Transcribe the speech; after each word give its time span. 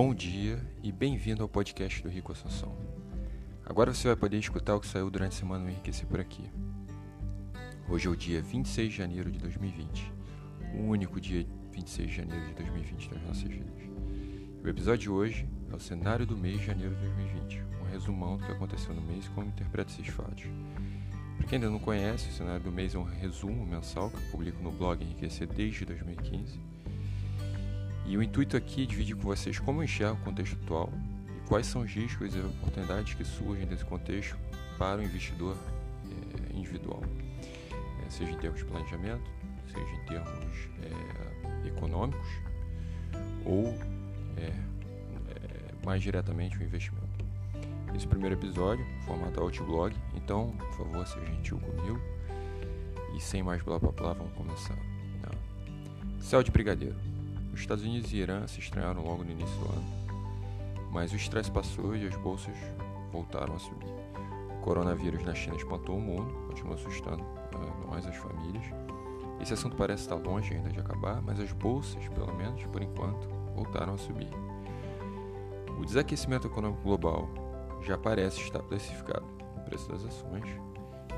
Bom 0.00 0.14
dia 0.14 0.64
e 0.80 0.92
bem-vindo 0.92 1.42
ao 1.42 1.48
podcast 1.48 2.00
do 2.04 2.08
Rico 2.08 2.30
Assunção. 2.30 2.72
Agora 3.66 3.92
você 3.92 4.06
vai 4.06 4.16
poder 4.16 4.38
escutar 4.38 4.76
o 4.76 4.80
que 4.80 4.86
saiu 4.86 5.10
durante 5.10 5.32
a 5.32 5.40
semana 5.40 5.64
no 5.64 5.70
Enriquecer 5.70 6.06
por 6.06 6.20
aqui. 6.20 6.48
Hoje 7.88 8.06
é 8.06 8.10
o 8.12 8.14
dia 8.14 8.40
26 8.40 8.90
de 8.90 8.96
janeiro 8.96 9.28
de 9.28 9.40
2020, 9.40 10.12
o 10.74 10.82
único 10.82 11.20
dia 11.20 11.44
26 11.72 12.10
de 12.10 12.16
janeiro 12.16 12.46
de 12.46 12.54
2020 12.54 13.10
das 13.10 13.22
nossas 13.24 13.42
vidas. 13.42 13.82
O 14.62 14.68
episódio 14.68 15.00
de 15.00 15.10
hoje 15.10 15.48
é 15.68 15.74
o 15.74 15.80
cenário 15.80 16.24
do 16.24 16.36
mês 16.36 16.60
de 16.60 16.66
janeiro 16.66 16.94
de 16.94 17.00
2020, 17.00 17.64
um 17.82 17.90
resumão 17.90 18.36
do 18.36 18.46
que 18.46 18.52
aconteceu 18.52 18.94
no 18.94 19.02
mês 19.02 19.26
e 19.26 19.30
como 19.30 19.48
interpreta 19.48 19.90
esses 19.90 20.06
fatos. 20.06 20.44
Para 21.38 21.46
quem 21.48 21.56
ainda 21.56 21.70
não 21.70 21.80
conhece, 21.80 22.28
o 22.28 22.32
cenário 22.32 22.62
do 22.62 22.70
mês 22.70 22.94
é 22.94 22.98
um 23.00 23.02
resumo 23.02 23.66
mensal 23.66 24.10
que 24.10 24.16
eu 24.18 24.30
publico 24.30 24.62
no 24.62 24.70
blog 24.70 25.02
Enriquecer 25.02 25.48
desde 25.48 25.84
2015 25.84 26.77
e 28.08 28.16
o 28.16 28.22
intuito 28.22 28.56
aqui 28.56 28.84
é 28.84 28.86
dividir 28.86 29.14
com 29.14 29.22
vocês 29.22 29.58
como 29.58 29.82
enxergo 29.82 30.18
o 30.22 30.24
contexto 30.24 30.56
atual 30.62 30.90
e 31.36 31.46
quais 31.46 31.66
são 31.66 31.82
os 31.82 31.92
riscos 31.92 32.34
e 32.34 32.38
oportunidades 32.38 33.12
que 33.12 33.22
surgem 33.22 33.66
desse 33.66 33.84
contexto 33.84 34.36
para 34.78 35.00
o 35.00 35.04
investidor 35.04 35.54
é, 36.10 36.56
individual, 36.56 37.02
é, 38.06 38.10
seja 38.10 38.32
em 38.32 38.38
termos 38.38 38.60
de 38.60 38.66
planejamento, 38.66 39.30
seja 39.66 39.92
em 39.92 40.06
termos 40.06 40.68
é, 40.82 41.68
econômicos 41.68 42.28
ou 43.44 43.78
mais 45.84 46.02
diretamente 46.02 46.58
o 46.58 46.62
investimento. 46.62 47.24
Esse 47.94 48.06
primeiro 48.06 48.34
episódio, 48.34 48.84
formato 49.06 49.40
Outblog, 49.40 49.96
então, 50.14 50.52
por 50.58 50.76
favor, 50.76 51.06
seja 51.06 51.24
gentil 51.24 51.58
comigo. 51.58 51.98
E 53.16 53.20
sem 53.20 53.42
mais 53.42 53.62
blá 53.62 53.78
blá 53.78 53.90
blá, 53.90 54.12
vamos 54.12 54.34
começar. 54.34 54.76
Não. 55.22 56.20
Céu 56.20 56.42
de 56.42 56.50
Brigadeiro. 56.50 57.17
Os 57.58 57.62
Estados 57.62 57.84
Unidos 57.84 58.12
e 58.12 58.18
Irã 58.18 58.46
se 58.46 58.60
estranharam 58.60 59.02
logo 59.02 59.24
no 59.24 59.32
início 59.32 59.58
do 59.58 59.64
ano, 59.72 59.84
mas 60.92 61.12
o 61.12 61.16
estresse 61.16 61.50
passou 61.50 61.96
e 61.96 62.06
as 62.06 62.14
bolsas 62.14 62.56
voltaram 63.10 63.56
a 63.56 63.58
subir. 63.58 63.92
O 64.56 64.60
coronavírus 64.60 65.24
na 65.24 65.34
China 65.34 65.56
espantou 65.56 65.96
o 65.96 66.00
mundo, 66.00 66.32
continua 66.46 66.76
assustando 66.76 67.24
nós, 67.84 68.06
as 68.06 68.14
famílias. 68.14 68.64
Esse 69.40 69.54
assunto 69.54 69.74
parece 69.74 70.04
estar 70.04 70.14
longe 70.14 70.54
ainda 70.54 70.70
de 70.70 70.78
acabar, 70.78 71.20
mas 71.20 71.40
as 71.40 71.50
bolsas, 71.50 72.08
pelo 72.10 72.32
menos 72.32 72.62
por 72.66 72.80
enquanto, 72.80 73.28
voltaram 73.56 73.94
a 73.94 73.98
subir. 73.98 74.30
O 75.76 75.84
desaquecimento 75.84 76.46
econômico 76.46 76.82
global 76.82 77.28
já 77.82 77.98
parece 77.98 78.40
estar 78.40 78.62
precificado 78.62 79.26
no 79.56 79.62
preço 79.64 79.90
das 79.90 80.04
ações 80.04 80.48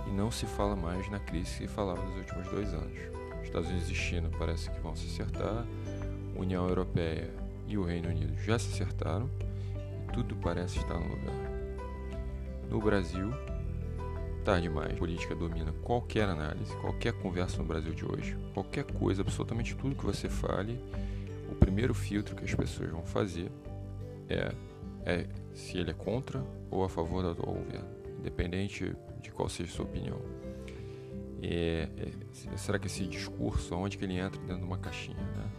e 0.06 0.10
não 0.10 0.30
se 0.30 0.47
fala 0.47 0.75
mais 0.75 1.06
na 1.10 1.20
crise 1.20 1.58
que 1.58 1.69
falava 1.69 2.02
nos 2.02 2.16
últimos 2.16 2.48
dois 2.48 2.72
anos. 2.72 2.98
Estados 3.42 3.69
Unidos 3.69 3.91
e 3.91 3.94
China 3.94 4.30
parece 4.38 4.70
que 4.70 4.80
vão 4.80 4.94
se 4.94 5.06
acertar, 5.06 5.66
União 6.36 6.69
Europeia 6.69 7.31
e 7.67 7.78
o 7.78 7.84
Reino 7.84 8.09
Unido 8.09 8.36
já 8.42 8.59
se 8.59 8.69
acertaram 8.73 9.31
e 9.77 10.12
tudo 10.12 10.37
parece 10.37 10.78
estar 10.78 10.98
no 10.98 11.09
lugar. 11.09 11.50
No 12.69 12.81
Brasil, 12.81 13.31
tarde 14.45 14.62
demais. 14.62 14.92
A 14.92 14.97
política 14.97 15.34
domina 15.34 15.72
qualquer 15.83 16.28
análise, 16.28 16.75
qualquer 16.77 17.12
conversa 17.14 17.59
no 17.59 17.64
Brasil 17.64 17.92
de 17.92 18.05
hoje, 18.05 18.37
qualquer 18.55 18.84
coisa, 18.84 19.22
absolutamente 19.22 19.75
tudo 19.77 19.95
que 19.95 20.05
você 20.05 20.28
fale. 20.28 20.78
O 21.50 21.55
primeiro 21.55 21.95
filtro 21.95 22.37
que 22.37 22.44
as 22.44 22.55
pessoas 22.55 22.91
vão 22.91 23.03
fazer 23.03 23.50
é, 24.28 24.53
é 25.05 25.27
se 25.53 25.78
ele 25.78 25.91
é 25.91 25.94
contra 25.94 26.44
ou 26.70 26.84
a 26.84 26.89
favor 26.89 27.22
do 27.22 27.31
atual 27.31 27.55
governo, 27.55 27.89
independente 28.19 28.94
de 29.20 29.31
qual 29.31 29.48
seja 29.48 29.70
a 29.70 29.75
sua 29.75 29.84
opinião. 29.84 30.19
É, 31.42 31.89
é, 31.97 32.56
será 32.56 32.78
que 32.78 32.87
esse 32.87 33.06
discurso, 33.06 33.75
onde 33.75 33.97
que 33.97 34.05
ele 34.05 34.19
entra 34.19 34.41
dentro 34.42 34.59
de 34.59 34.65
uma 34.65 34.78
caixinha, 34.78 35.17
né? 35.17 35.50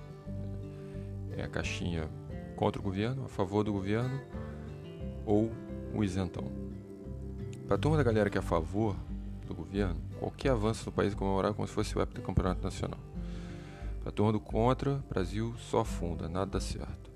É 1.35 1.43
a 1.43 1.47
caixinha 1.47 2.09
contra 2.55 2.79
o 2.79 2.83
governo, 2.83 3.25
a 3.25 3.27
favor 3.27 3.63
do 3.63 3.73
governo 3.73 4.21
ou 5.25 5.51
o 5.94 6.03
isentão. 6.03 6.45
Para 7.66 7.75
a 7.75 7.79
turma 7.79 7.97
da 7.97 8.03
galera 8.03 8.29
que 8.29 8.38
é 8.38 8.39
a 8.39 8.44
favor 8.44 8.95
do 9.47 9.53
governo, 9.53 10.00
qualquer 10.19 10.51
avanço 10.51 10.85
no 10.85 10.91
país 10.91 11.13
é 11.13 11.16
comemorar 11.16 11.53
como 11.53 11.67
se 11.67 11.73
fosse 11.73 11.97
o 11.97 12.06
do 12.06 12.22
campeonato 12.22 12.63
nacional. 12.63 13.00
Para 14.00 14.09
a 14.09 14.11
turma 14.11 14.31
do 14.31 14.39
contra, 14.39 15.03
Brasil 15.09 15.56
só 15.57 15.81
afunda, 15.81 16.28
nada 16.28 16.51
dá 16.51 16.59
certo. 16.59 17.11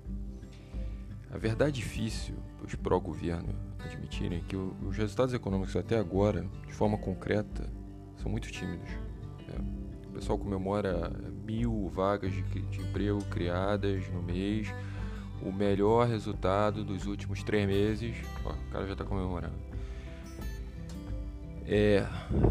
A 1.30 1.38
verdade 1.38 1.72
difícil 1.72 2.36
para 2.56 2.66
os 2.66 2.74
pró-governo 2.74 3.54
admitirem 3.84 4.38
é 4.38 4.42
que 4.42 4.56
os 4.56 4.96
resultados 4.96 5.34
econômicos 5.34 5.76
até 5.76 5.98
agora, 5.98 6.46
de 6.66 6.72
forma 6.72 6.96
concreta, 6.96 7.68
são 8.16 8.30
muito 8.30 8.50
tímidos. 8.50 9.05
Pessoal 10.16 10.38
comemora 10.38 11.12
mil 11.44 11.90
vagas 11.90 12.32
de, 12.32 12.42
de 12.42 12.80
emprego 12.80 13.22
criadas 13.26 14.08
no 14.08 14.22
mês, 14.22 14.66
o 15.42 15.52
melhor 15.52 16.08
resultado 16.08 16.82
dos 16.82 17.04
últimos 17.04 17.42
três 17.42 17.68
meses. 17.68 18.16
Ó, 18.42 18.50
o 18.50 18.70
cara 18.72 18.86
já 18.86 18.92
está 18.92 19.04
comemorando. 19.04 19.52
É, 21.66 22.06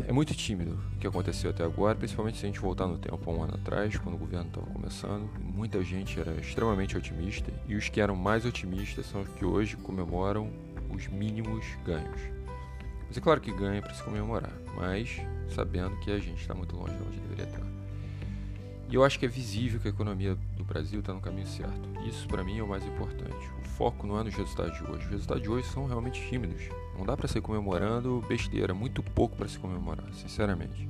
é 0.08 0.12
muito 0.12 0.36
tímido 0.36 0.80
o 0.96 1.00
que 1.00 1.08
aconteceu 1.08 1.50
até 1.50 1.64
agora, 1.64 1.96
principalmente 1.96 2.38
se 2.38 2.46
a 2.46 2.48
gente 2.48 2.60
voltar 2.60 2.86
no 2.86 3.00
tempo, 3.00 3.32
um 3.32 3.42
ano 3.42 3.56
atrás, 3.56 3.98
quando 3.98 4.14
o 4.14 4.20
governo 4.20 4.48
estava 4.48 4.68
começando. 4.68 5.28
Muita 5.42 5.84
gente 5.84 6.20
era 6.20 6.34
extremamente 6.34 6.96
otimista 6.96 7.52
e 7.68 7.76
os 7.76 7.90
que 7.90 8.00
eram 8.00 8.16
mais 8.16 8.46
otimistas 8.46 9.08
são 9.08 9.22
os 9.22 9.30
que 9.30 9.44
hoje 9.44 9.76
comemoram 9.76 10.52
os 10.94 11.08
mínimos 11.08 11.66
ganhos. 11.84 12.22
Mas 13.08 13.18
é 13.18 13.22
claro 13.22 13.42
que 13.42 13.52
ganha 13.52 13.82
para 13.82 13.94
se 13.96 14.04
comemorar, 14.04 14.54
mas 14.76 15.22
sabendo 15.54 15.98
que 15.98 16.12
a 16.12 16.20
gente 16.20 16.42
está 16.42 16.54
muito 16.54 16.76
longe 16.76 16.96
de 16.96 17.04
onde 17.04 17.20
deveria 17.20 17.46
estar. 17.46 17.76
E 18.88 18.94
eu 18.94 19.04
acho 19.04 19.18
que 19.18 19.26
é 19.26 19.30
visível 19.30 19.80
que 19.80 19.88
a 19.88 19.92
economia 19.92 20.38
do 20.56 20.64
Brasil 20.64 21.00
está 21.00 21.12
no 21.14 21.20
caminho 21.20 21.48
certo. 21.48 21.90
Isso 22.08 22.28
para 22.28 22.44
mim 22.44 22.60
é 22.60 22.64
o 22.64 22.68
mais 22.68 22.86
importante. 22.86 23.50
O 23.60 23.68
foco 23.70 24.06
não 24.06 24.20
é 24.20 24.24
nos 24.24 24.36
resultados 24.36 24.78
de 24.78 24.84
hoje. 24.84 25.06
Os 25.06 25.12
resultados 25.12 25.42
de 25.42 25.50
hoje 25.50 25.68
são 25.70 25.88
realmente 25.88 26.22
tímidos. 26.30 26.62
Não 26.96 27.06
dá 27.06 27.18
para 27.18 27.28
ser 27.28 27.42
comemorando 27.42 28.24
besteira, 28.28 28.74
muito 28.74 29.02
pouco 29.02 29.36
para 29.36 29.48
se 29.48 29.58
comemorar, 29.58 30.06
sinceramente. 30.14 30.88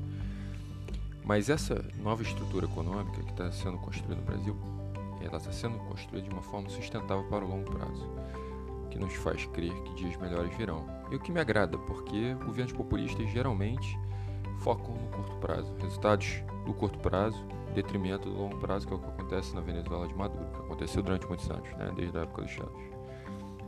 Mas 1.24 1.50
essa 1.50 1.84
nova 2.04 2.22
estrutura 2.22 2.66
econômica 2.66 3.24
que 3.24 3.32
está 3.32 3.52
sendo 3.52 3.78
construída 3.78 4.16
no 4.16 4.22
Brasil, 4.22 4.56
ela 5.22 5.38
está 5.38 5.52
sendo 5.52 5.80
construída 5.80 6.28
de 6.28 6.34
uma 6.34 6.42
forma 6.42 6.70
sustentável 6.70 7.24
para 7.30 7.46
o 7.46 7.48
longo 7.48 7.72
prazo, 7.72 8.08
que 8.92 9.00
nos 9.00 9.14
faz 9.16 9.46
crer 9.48 9.74
que 9.84 9.96
dias 9.96 10.18
melhores 10.18 10.56
virão. 10.56 10.86
E 11.12 11.16
o 11.16 11.20
que 11.20 11.32
me 11.32 11.40
agrada, 11.40 11.78
porque 11.78 12.34
governos 12.46 12.74
populistas 12.74 13.30
geralmente 13.32 13.98
focam 14.60 14.96
no 14.96 15.08
curto 15.10 15.36
prazo, 15.38 15.74
resultados 15.80 16.44
do 16.66 16.74
curto 16.74 16.98
prazo, 17.00 17.46
detrimento 17.74 18.30
do 18.30 18.36
longo 18.36 18.58
prazo, 18.58 18.88
que 18.88 18.94
é 18.94 18.96
o 18.96 19.00
que 19.00 19.08
acontece 19.08 19.54
na 19.54 19.62
Venezuela 19.62 20.08
de 20.08 20.16
Maduro, 20.16 20.46
que 20.46 20.60
aconteceu 20.62 21.04
durante 21.04 21.28
muitos 21.28 21.50
anos, 21.50 21.70
né, 21.78 21.92
desde 21.96 22.18
a 22.18 22.22
época 22.22 22.42
dos 22.42 22.52
Chaves. 22.52 22.96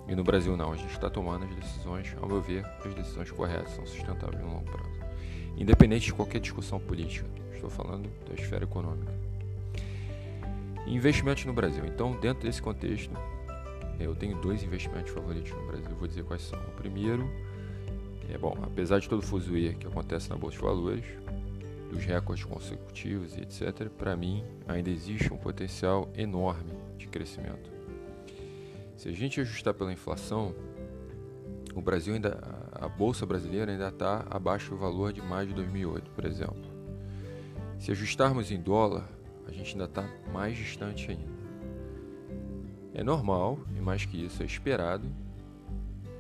E 0.07 0.15
no 0.15 0.23
Brasil 0.23 0.55
não, 0.55 0.71
a 0.71 0.77
gente 0.77 0.91
está 0.91 1.09
tomando 1.09 1.45
as 1.45 1.53
decisões, 1.53 2.15
ao 2.21 2.27
meu 2.27 2.41
ver, 2.41 2.65
as 2.85 2.93
decisões 2.93 3.29
corretas 3.29 3.71
são 3.71 3.85
sustentáveis 3.85 4.41
no 4.41 4.49
longo 4.49 4.63
prazo. 4.63 4.89
Independente 5.57 6.05
de 6.05 6.13
qualquer 6.13 6.39
discussão 6.39 6.79
política, 6.79 7.27
estou 7.53 7.69
falando 7.69 8.09
da 8.27 8.33
esfera 8.33 8.63
econômica. 8.63 9.13
Investimentos 10.87 11.43
no 11.43 11.51
Brasil. 11.51 11.83
Então, 11.85 12.13
dentro 12.13 12.43
desse 12.43 12.61
contexto, 12.61 13.13
eu 13.99 14.15
tenho 14.15 14.39
dois 14.41 14.63
investimentos 14.63 15.11
favoritos 15.11 15.51
no 15.51 15.65
Brasil. 15.67 15.95
Vou 15.97 16.07
dizer 16.07 16.23
quais 16.23 16.41
são. 16.43 16.59
O 16.59 16.71
primeiro 16.71 17.29
é 18.29 18.37
bom, 18.37 18.57
apesar 18.61 18.99
de 18.99 19.07
todo 19.07 19.19
o 19.19 19.21
fuzuê 19.21 19.73
que 19.73 19.87
acontece 19.87 20.29
na 20.29 20.35
Bolsa 20.35 20.57
de 20.57 20.63
Valores, 20.63 21.05
dos 21.89 22.03
recordes 22.03 22.43
consecutivos 22.43 23.35
e 23.37 23.41
etc., 23.41 23.89
para 23.89 24.15
mim 24.15 24.43
ainda 24.67 24.89
existe 24.89 25.31
um 25.31 25.37
potencial 25.37 26.09
enorme 26.15 26.73
de 26.97 27.07
crescimento. 27.07 27.71
Se 28.97 29.09
a 29.09 29.11
gente 29.11 29.39
ajustar 29.39 29.73
pela 29.73 29.93
inflação, 29.93 30.53
o 31.73 31.81
Brasil 31.81 32.13
ainda, 32.13 32.39
a 32.71 32.89
bolsa 32.89 33.25
brasileira 33.25 33.71
ainda 33.71 33.87
está 33.89 34.25
abaixo 34.29 34.71
do 34.71 34.77
valor 34.77 35.13
de 35.13 35.21
maio 35.21 35.47
de 35.47 35.53
2008, 35.53 36.11
por 36.11 36.25
exemplo. 36.25 36.65
Se 37.79 37.91
ajustarmos 37.91 38.51
em 38.51 38.59
dólar, 38.59 39.07
a 39.47 39.51
gente 39.51 39.73
ainda 39.73 39.85
está 39.85 40.09
mais 40.33 40.57
distante 40.57 41.11
ainda. 41.11 41.36
É 42.97 43.03
normal, 43.03 43.59
e 43.75 43.79
mais 43.79 44.05
que 44.05 44.25
isso, 44.25 44.41
é 44.41 44.45
esperado 44.47 45.07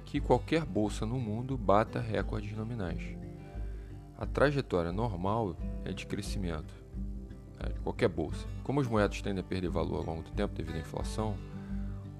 que 0.05 0.21
qualquer 0.21 0.63
bolsa 0.63 1.07
no 1.07 1.19
mundo 1.19 1.57
bata 1.57 1.99
recordes 1.99 2.55
nominais. 2.55 3.01
A 4.15 4.27
trajetória 4.27 4.91
normal 4.91 5.57
é 5.83 5.91
de 5.91 6.05
crescimento 6.05 6.71
né, 7.59 7.69
de 7.73 7.79
qualquer 7.79 8.07
bolsa. 8.07 8.45
Como 8.63 8.79
as 8.79 8.85
moedas 8.85 9.19
tendem 9.23 9.39
a 9.39 9.43
perder 9.43 9.69
valor 9.69 9.97
ao 9.97 10.05
longo 10.05 10.21
do 10.21 10.29
tempo 10.29 10.53
devido 10.53 10.75
à 10.75 10.79
inflação, 10.79 11.35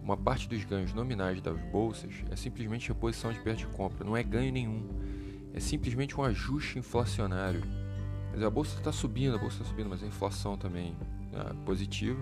uma 0.01 0.17
parte 0.17 0.49
dos 0.49 0.65
ganhos 0.65 0.91
nominais 0.91 1.39
das 1.39 1.61
bolsas 1.71 2.11
é 2.31 2.35
simplesmente 2.35 2.87
reposição 2.87 3.31
de 3.31 3.39
perda 3.39 3.59
de 3.59 3.67
compra, 3.67 4.03
não 4.03 4.17
é 4.17 4.23
ganho 4.23 4.51
nenhum. 4.51 4.89
É 5.53 5.59
simplesmente 5.59 6.19
um 6.19 6.23
ajuste 6.23 6.79
inflacionário. 6.79 7.61
Mas 8.31 8.41
a 8.41 8.49
bolsa 8.49 8.75
está 8.75 8.91
subindo, 8.91 9.35
a 9.35 9.37
bolsa 9.37 9.57
está 9.57 9.69
subindo, 9.69 9.87
mas 9.87 10.01
a 10.01 10.07
inflação 10.07 10.57
também 10.57 10.95
é 11.31 11.53
positiva. 11.63 12.19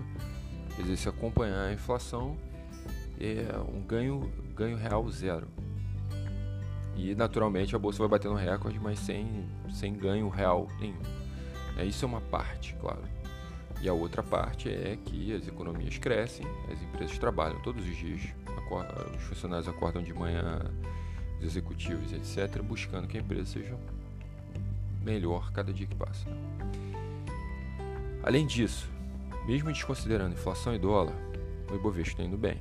Quer 0.76 0.82
dizer, 0.82 0.96
se 0.96 1.08
acompanhar 1.08 1.68
a 1.68 1.72
inflação, 1.72 2.36
é 3.18 3.58
um 3.74 3.80
ganho, 3.80 4.30
ganho 4.54 4.76
real 4.76 5.08
zero. 5.10 5.48
E 6.94 7.14
naturalmente 7.14 7.74
a 7.74 7.78
bolsa 7.78 7.98
vai 7.98 8.08
batendo 8.08 8.34
recorde, 8.34 8.78
mas 8.78 8.98
sem, 8.98 9.46
sem 9.72 9.94
ganho 9.94 10.28
real 10.28 10.68
nenhum. 10.78 11.00
É, 11.76 11.84
isso 11.84 12.04
é 12.04 12.08
uma 12.08 12.20
parte, 12.20 12.74
claro. 12.80 13.02
E 13.82 13.88
a 13.88 13.92
outra 13.92 14.22
parte 14.22 14.70
é 14.70 14.96
que 15.04 15.34
as 15.34 15.46
economias 15.46 15.98
crescem, 15.98 16.46
as 16.72 16.82
empresas 16.82 17.18
trabalham 17.18 17.60
todos 17.60 17.86
os 17.86 17.96
dias, 17.96 18.22
os 19.16 19.22
funcionários 19.24 19.68
acordam 19.68 20.02
de 20.02 20.14
manhã, 20.14 20.60
os 21.38 21.44
executivos, 21.44 22.12
etc., 22.12 22.62
buscando 22.62 23.06
que 23.06 23.18
a 23.18 23.20
empresa 23.20 23.44
seja 23.44 23.78
melhor 25.02 25.52
cada 25.52 25.72
dia 25.72 25.86
que 25.86 25.94
passa. 25.94 26.26
Além 28.22 28.46
disso, 28.46 28.90
mesmo 29.46 29.70
desconsiderando 29.70 30.34
inflação 30.34 30.74
e 30.74 30.78
dólar, 30.78 31.14
o 31.70 31.74
Ibovespa 31.74 32.10
está 32.10 32.22
indo 32.24 32.36
bem. 32.36 32.60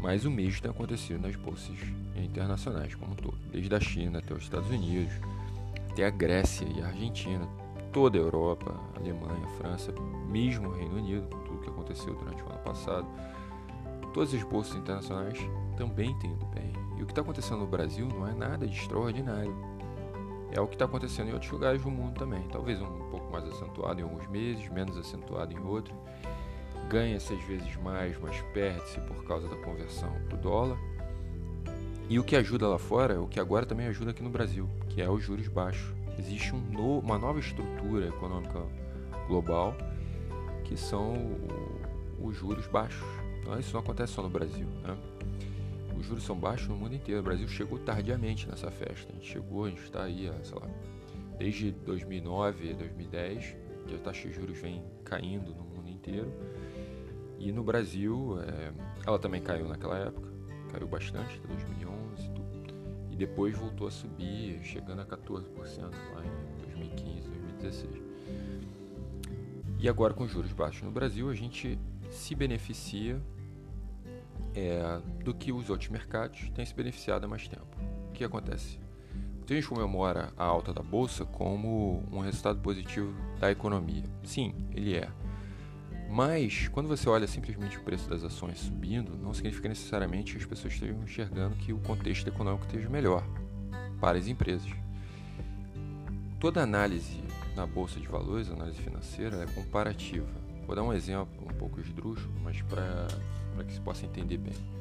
Mas 0.00 0.24
o 0.24 0.30
mesmo 0.30 0.62
tem 0.62 0.70
acontecido 0.70 1.20
nas 1.20 1.34
bolsas 1.34 1.76
internacionais 2.14 2.94
como 2.94 3.12
um 3.12 3.16
todo, 3.16 3.38
desde 3.50 3.74
a 3.74 3.80
China 3.80 4.18
até 4.18 4.34
os 4.34 4.42
Estados 4.42 4.70
Unidos, 4.70 5.12
até 5.90 6.06
a 6.06 6.10
Grécia 6.10 6.66
e 6.66 6.80
a 6.80 6.86
Argentina, 6.86 7.48
toda 7.92 8.18
a 8.18 8.20
Europa, 8.20 8.78
Alemanha, 8.96 9.46
França, 9.56 9.92
mesmo 10.28 10.68
o 10.68 10.72
Reino 10.72 10.96
Unido, 10.96 11.26
tudo 11.28 11.60
que 11.62 11.70
aconteceu 11.70 12.14
durante 12.14 12.42
o 12.42 12.46
ano 12.46 12.58
passado, 12.58 13.06
todas 14.12 14.32
as 14.34 14.42
bolsas 14.42 14.76
internacionais 14.76 15.38
também 15.76 16.16
têm 16.18 16.32
ido 16.32 16.46
bem. 16.46 16.72
E 16.96 17.02
o 17.02 17.06
que 17.06 17.12
está 17.12 17.22
acontecendo 17.22 17.58
no 17.58 17.66
Brasil 17.66 18.06
não 18.06 18.26
é 18.26 18.34
nada 18.34 18.66
de 18.66 18.76
extraordinário. 18.76 19.56
É 20.52 20.60
o 20.60 20.66
que 20.66 20.74
está 20.74 20.86
acontecendo 20.86 21.28
em 21.28 21.32
outros 21.32 21.50
lugares 21.50 21.82
do 21.82 21.90
mundo 21.90 22.18
também. 22.18 22.42
Talvez 22.48 22.80
um 22.80 23.08
pouco 23.10 23.30
mais 23.30 23.44
acentuado 23.44 24.00
em 24.00 24.02
alguns 24.02 24.26
meses, 24.28 24.68
menos 24.70 24.96
acentuado 24.96 25.52
em 25.52 25.60
outros. 25.60 25.96
Ganha-se 26.88 27.34
às 27.34 27.42
vezes 27.44 27.76
mais, 27.76 28.18
mas 28.18 28.40
perde-se 28.54 29.00
por 29.02 29.24
causa 29.24 29.46
da 29.46 29.56
conversão 29.56 30.10
para 30.28 30.38
o 30.38 30.40
dólar. 30.40 30.78
E 32.08 32.18
o 32.18 32.24
que 32.24 32.34
ajuda 32.34 32.66
lá 32.66 32.78
fora 32.78 33.14
é 33.14 33.18
o 33.18 33.26
que 33.26 33.38
agora 33.38 33.66
também 33.66 33.86
ajuda 33.86 34.12
aqui 34.12 34.22
no 34.22 34.30
Brasil, 34.30 34.68
que 34.88 35.02
é 35.02 35.10
os 35.10 35.22
juros 35.22 35.46
baixos. 35.48 35.92
Existe 36.18 36.54
um 36.54 36.58
no, 36.58 36.98
uma 37.00 37.18
nova 37.18 37.38
estrutura 37.38 38.08
econômica 38.08 38.62
global 39.26 39.76
que 40.64 40.76
são 40.76 41.14
os 42.18 42.34
juros 42.34 42.66
baixos. 42.66 43.06
Então, 43.40 43.58
isso 43.58 43.72
não 43.74 43.80
acontece 43.80 44.12
só 44.14 44.22
no 44.22 44.30
Brasil. 44.30 44.66
Né? 44.82 44.96
Os 45.98 46.06
juros 46.06 46.22
são 46.22 46.36
baixos 46.36 46.68
no 46.68 46.76
mundo 46.76 46.94
inteiro. 46.94 47.20
O 47.20 47.24
Brasil 47.24 47.48
chegou 47.48 47.78
tardiamente 47.78 48.48
nessa 48.48 48.70
festa. 48.70 49.10
A 49.10 49.14
gente 49.16 49.26
chegou, 49.26 49.64
a 49.64 49.68
gente 49.68 49.82
está 49.82 50.04
aí, 50.04 50.30
sei 50.44 50.58
lá, 50.58 50.68
desde 51.36 51.72
2009, 51.72 52.74
2010, 52.74 53.56
que 53.86 53.94
a 53.96 53.98
taxa 53.98 54.28
de 54.28 54.34
juros 54.34 54.58
vem 54.58 54.82
caindo 55.04 55.52
no 55.52 55.64
mundo 55.64 55.88
inteiro. 55.88 56.32
E 57.38 57.50
no 57.50 57.64
Brasil, 57.64 58.38
é, 58.42 58.72
ela 59.04 59.18
também 59.18 59.42
caiu 59.42 59.66
naquela 59.66 59.98
época, 59.98 60.28
caiu 60.72 60.86
bastante, 60.86 61.40
até 61.42 61.48
2011 61.48 62.30
tudo. 62.30 62.48
E 63.10 63.16
depois 63.16 63.56
voltou 63.56 63.88
a 63.88 63.90
subir, 63.90 64.60
chegando 64.62 65.00
a 65.00 65.04
14% 65.04 65.44
lá 66.14 66.24
em 66.24 66.60
2015, 66.62 67.28
2016. 67.28 68.02
E 69.80 69.88
agora 69.88 70.14
com 70.14 70.26
juros 70.28 70.52
baixos 70.52 70.82
no 70.82 70.92
Brasil, 70.92 71.28
a 71.28 71.34
gente 71.34 71.76
se 72.10 72.34
beneficia 72.34 73.20
é, 74.54 75.00
do 75.28 75.34
que 75.34 75.52
os 75.52 75.68
outros 75.68 75.90
mercados 75.90 76.50
têm 76.54 76.64
se 76.64 76.74
beneficiado 76.74 77.24
há 77.24 77.28
mais 77.28 77.46
tempo. 77.46 77.66
O 78.08 78.12
que 78.12 78.24
acontece? 78.24 78.80
A 79.48 79.52
gente 79.52 79.68
comemora 79.68 80.32
a 80.38 80.44
alta 80.44 80.72
da 80.72 80.82
bolsa 80.82 81.26
como 81.26 82.02
um 82.10 82.20
resultado 82.20 82.60
positivo 82.60 83.14
da 83.38 83.50
economia. 83.50 84.04
Sim, 84.24 84.54
ele 84.74 84.96
é. 84.96 85.10
Mas, 86.08 86.68
quando 86.68 86.88
você 86.88 87.06
olha 87.10 87.26
simplesmente 87.26 87.76
o 87.76 87.82
preço 87.82 88.08
das 88.08 88.24
ações 88.24 88.58
subindo, 88.58 89.18
não 89.18 89.34
significa 89.34 89.68
necessariamente 89.68 90.32
que 90.32 90.38
as 90.38 90.46
pessoas 90.46 90.72
estejam 90.72 91.02
enxergando 91.02 91.56
que 91.56 91.74
o 91.74 91.78
contexto 91.80 92.26
econômico 92.26 92.64
esteja 92.64 92.88
melhor 92.88 93.22
para 94.00 94.16
as 94.16 94.28
empresas. 94.28 94.70
Toda 96.40 96.62
análise 96.62 97.22
na 97.54 97.66
bolsa 97.66 98.00
de 98.00 98.06
valores, 98.06 98.50
análise 98.50 98.80
financeira, 98.80 99.42
é 99.42 99.46
comparativa. 99.46 100.28
Vou 100.66 100.74
dar 100.74 100.82
um 100.82 100.92
exemplo 100.92 101.28
um 101.42 101.54
pouco 101.54 101.80
esdrúxulo, 101.80 102.32
mas 102.42 102.62
para 102.62 103.08
que 103.66 103.74
se 103.74 103.80
possa 103.80 104.06
entender 104.06 104.38
bem. 104.38 104.77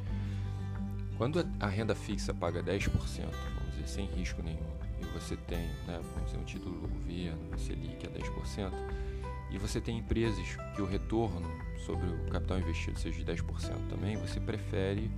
Quando 1.17 1.43
a 1.59 1.67
renda 1.67 1.95
fixa 1.95 2.31
paga 2.31 2.61
10%, 2.61 2.91
vamos 2.91 3.71
dizer, 3.71 3.87
sem 3.87 4.05
risco 4.05 4.43
nenhum, 4.43 4.77
e 5.01 5.05
você 5.05 5.35
tem, 5.35 5.65
né, 5.87 5.99
vamos 6.13 6.25
dizer, 6.25 6.37
um 6.37 6.43
título 6.43 6.79
do 6.79 6.87
governo, 6.87 7.39
você 7.51 7.73
Selic 7.73 8.05
a 8.05 8.09
10%, 8.09 8.71
e 9.49 9.57
você 9.57 9.81
tem 9.81 9.97
empresas 9.97 10.45
que 10.75 10.81
o 10.81 10.85
retorno 10.85 11.49
sobre 11.85 12.07
o 12.07 12.29
capital 12.29 12.59
investido 12.59 12.99
seja 12.99 13.17
de 13.23 13.25
10% 13.25 13.87
também, 13.89 14.15
você 14.15 14.39
prefere 14.39 15.09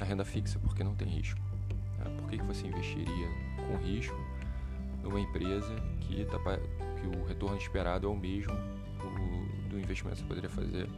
a 0.00 0.04
renda 0.04 0.24
fixa 0.24 0.58
porque 0.60 0.84
não 0.84 0.94
tem 0.94 1.08
risco. 1.08 1.40
Né? 1.98 2.16
Por 2.16 2.30
que, 2.30 2.38
que 2.38 2.44
você 2.44 2.68
investiria 2.68 3.28
com 3.56 3.76
risco 3.84 4.16
numa 5.02 5.18
empresa 5.18 5.74
que, 6.00 6.24
tá, 6.26 6.38
que 6.38 7.18
o 7.18 7.24
retorno 7.24 7.56
esperado 7.56 8.06
é 8.06 8.10
o 8.10 8.16
mesmo 8.16 8.54
do 9.68 9.78
investimento 9.80 10.16
que 10.16 10.22
você 10.22 10.28
poderia 10.28 10.50
fazer 10.50 10.88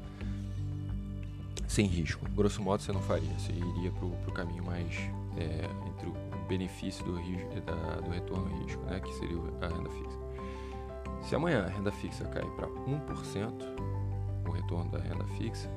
sem 1.71 1.87
risco. 1.87 2.29
Grosso 2.31 2.61
modo, 2.61 2.83
você 2.83 2.93
não 2.93 3.01
faria. 3.01 3.31
Você 3.39 3.53
iria 3.53 3.93
para 3.93 4.05
o 4.05 4.33
caminho 4.33 4.65
mais 4.65 4.93
é, 5.37 5.71
entre 5.89 6.09
o 6.09 6.15
benefício 6.49 7.05
do, 7.05 7.15
risco, 7.15 7.49
da, 7.61 8.01
do 8.01 8.11
retorno 8.11 8.51
e 8.51 8.65
risco, 8.65 8.83
né, 8.87 8.99
que 8.99 9.13
seria 9.15 9.39
a 9.61 9.69
renda 9.69 9.89
fixa. 9.89 10.19
Se 11.23 11.35
amanhã 11.37 11.65
a 11.65 11.69
renda 11.69 11.93
fixa 11.93 12.25
cai 12.25 12.45
para 12.57 12.67
1%, 12.67 13.53
o 14.49 14.51
retorno 14.51 14.91
da 14.91 14.99
renda 14.99 15.25
fixa, 15.39 15.71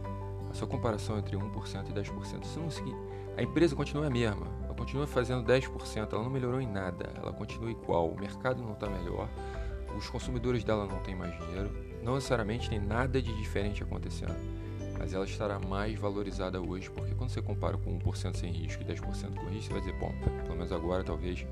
a 0.50 0.54
sua 0.56 0.68
comparação 0.68 1.20
entre 1.20 1.38
1% 1.38 1.90
e 1.90 1.94
10%, 1.94 2.44
se 2.44 2.60
não 2.60 2.72
seguir, 2.72 2.96
a 3.38 3.44
empresa 3.44 3.76
continua 3.76 4.08
a 4.08 4.10
mesma, 4.10 4.48
ela 4.66 4.74
continua 4.74 5.06
fazendo 5.06 5.46
10%, 5.46 6.12
ela 6.12 6.24
não 6.24 6.30
melhorou 6.30 6.60
em 6.60 6.68
nada, 6.68 7.12
ela 7.16 7.32
continua 7.32 7.70
igual, 7.70 8.10
o 8.10 8.20
mercado 8.20 8.64
não 8.64 8.74
está 8.74 8.90
melhor, 8.90 9.30
os 9.96 10.10
consumidores 10.10 10.64
dela 10.64 10.88
não 10.88 11.00
têm 11.02 11.16
mais 11.16 11.38
dinheiro, 11.40 11.72
não 12.04 12.16
necessariamente 12.16 12.70
tem 12.70 12.80
nada 12.80 13.22
de 13.22 13.32
diferente 13.38 13.84
acontecendo, 13.84 14.36
mas 14.98 15.14
ela 15.14 15.26
estará 15.26 15.60
mais 15.60 15.98
valorizada 15.98 16.62
hoje, 16.62 16.90
porque 16.90 17.14
quando 17.16 17.30
você 17.30 17.42
compara 17.42 17.78
com 17.78 17.98
1% 18.00 18.36
sem 18.38 18.52
risco 18.52 18.82
e 18.84 18.86
10% 18.86 19.36
com 19.36 19.48
risco, 19.48 19.68
você 19.68 19.70
vai 19.74 19.82
dizer, 19.82 20.00
bom, 20.00 20.14
pelo 20.44 20.56
menos 20.56 20.72
agora 20.72 21.04
talvez 21.04 21.46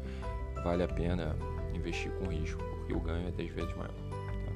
vale 0.64 0.84
a 0.84 0.88
pena 0.88 1.36
investir 1.74 2.12
com 2.14 2.30
risco, 2.30 2.64
porque 2.64 2.94
o 2.94 3.00
ganho 3.00 3.28
é 3.28 3.32
10 3.32 3.52
vezes 3.54 3.76
maior. 3.76 3.94
Tá? 3.94 4.52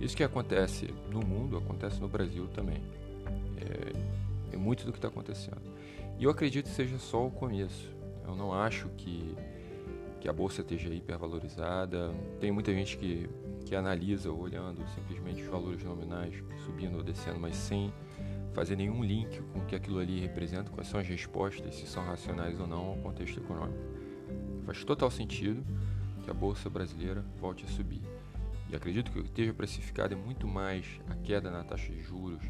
Isso 0.00 0.16
que 0.16 0.24
acontece 0.24 0.92
no 1.10 1.20
mundo, 1.20 1.56
acontece 1.56 2.00
no 2.00 2.08
Brasil 2.08 2.48
também. 2.48 2.82
É, 3.56 4.54
é 4.54 4.56
muito 4.56 4.84
do 4.84 4.92
que 4.92 4.98
está 4.98 5.08
acontecendo. 5.08 5.60
E 6.18 6.24
eu 6.24 6.30
acredito 6.30 6.66
que 6.66 6.74
seja 6.74 6.98
só 6.98 7.26
o 7.26 7.30
começo. 7.30 7.90
Eu 8.26 8.34
não 8.34 8.52
acho 8.52 8.88
que, 8.96 9.34
que 10.20 10.28
a 10.28 10.32
bolsa 10.32 10.60
esteja 10.60 10.88
hipervalorizada. 10.88 12.12
Tem 12.40 12.50
muita 12.50 12.72
gente 12.72 12.96
que, 12.96 13.28
que 13.64 13.74
analisa 13.74 14.30
olhando 14.30 14.86
simplesmente 14.94 15.42
os 15.42 15.48
valores 15.48 15.82
nominais 15.82 16.34
subindo 16.64 16.98
ou 16.98 17.02
descendo, 17.02 17.40
mas 17.40 17.56
sem 17.56 17.92
fazer 18.52 18.76
nenhum 18.76 19.02
link 19.02 19.40
com 19.52 19.60
o 19.60 19.64
que 19.66 19.74
aquilo 19.74 19.98
ali 19.98 20.20
representa, 20.20 20.70
quais 20.70 20.88
são 20.88 21.00
as 21.00 21.06
respostas, 21.06 21.74
se 21.74 21.86
são 21.86 22.04
racionais 22.04 22.60
ou 22.60 22.66
não 22.66 22.86
ao 22.86 22.96
contexto 22.96 23.38
econômico. 23.38 23.78
Faz 24.64 24.84
total 24.84 25.10
sentido 25.10 25.64
que 26.22 26.30
a 26.30 26.34
bolsa 26.34 26.68
brasileira 26.70 27.24
volte 27.38 27.64
a 27.64 27.68
subir. 27.68 28.02
E 28.70 28.76
acredito 28.76 29.10
que 29.10 29.18
esteja 29.20 29.52
precificado 29.52 30.16
muito 30.16 30.46
mais 30.46 31.00
a 31.08 31.14
queda 31.16 31.50
na 31.50 31.64
taxa 31.64 31.92
de 31.92 32.02
juros 32.02 32.42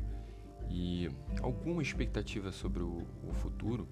e 0.71 1.11
alguma 1.43 1.83
expectativa 1.83 2.53
sobre 2.53 2.83
o, 2.83 3.07
o 3.29 3.33
futuro, 3.35 3.89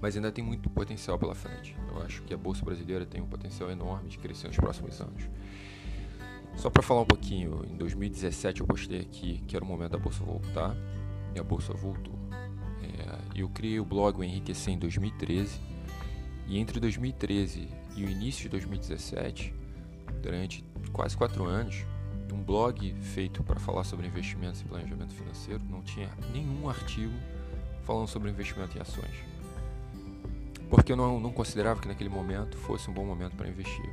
mas 0.00 0.16
ainda 0.16 0.32
tem 0.32 0.42
muito 0.42 0.68
potencial 0.70 1.18
pela 1.18 1.34
frente. 1.34 1.76
Eu 1.88 2.02
acho 2.02 2.22
que 2.22 2.34
a 2.34 2.36
bolsa 2.36 2.64
brasileira 2.64 3.04
tem 3.04 3.20
um 3.20 3.26
potencial 3.26 3.70
enorme 3.70 4.08
de 4.08 4.18
crescer 4.18 4.48
nos 4.48 4.56
próximos 4.56 5.00
anos. 5.00 5.28
Só 6.56 6.68
para 6.68 6.82
falar 6.82 7.02
um 7.02 7.06
pouquinho, 7.06 7.64
em 7.70 7.76
2017 7.76 8.60
eu 8.60 8.66
postei 8.66 9.00
aqui 9.00 9.42
que 9.46 9.56
era 9.56 9.64
o 9.64 9.68
momento 9.68 9.92
da 9.92 9.98
bolsa 9.98 10.24
voltar 10.24 10.74
e 11.34 11.40
a 11.40 11.42
bolsa 11.42 11.72
voltou. 11.72 12.18
É, 12.82 13.18
eu 13.34 13.48
criei 13.48 13.80
o 13.80 13.84
blog 13.84 14.18
o 14.18 14.24
Enriquecer 14.24 14.74
em 14.74 14.78
2013 14.78 15.60
e 16.46 16.58
entre 16.58 16.80
2013 16.80 17.68
e 17.96 18.04
o 18.04 18.08
início 18.08 18.42
de 18.42 18.48
2017, 18.50 19.54
durante 20.22 20.64
quase 20.92 21.16
quatro 21.16 21.44
anos, 21.44 21.84
um 22.32 22.42
blog 22.42 22.94
feito 23.02 23.42
para 23.42 23.58
falar 23.58 23.84
sobre 23.84 24.06
investimentos 24.06 24.60
e 24.60 24.64
planejamento 24.64 25.12
financeiro 25.14 25.62
não 25.68 25.82
tinha 25.82 26.08
nenhum 26.32 26.68
artigo 26.68 27.12
falando 27.84 28.08
sobre 28.08 28.30
investimento 28.30 28.76
em 28.76 28.80
ações. 28.80 29.24
Porque 30.68 30.92
eu 30.92 30.96
não, 30.96 31.18
não 31.18 31.32
considerava 31.32 31.80
que 31.80 31.88
naquele 31.88 32.08
momento 32.08 32.56
fosse 32.56 32.88
um 32.88 32.94
bom 32.94 33.04
momento 33.04 33.34
para 33.34 33.48
investir. 33.48 33.90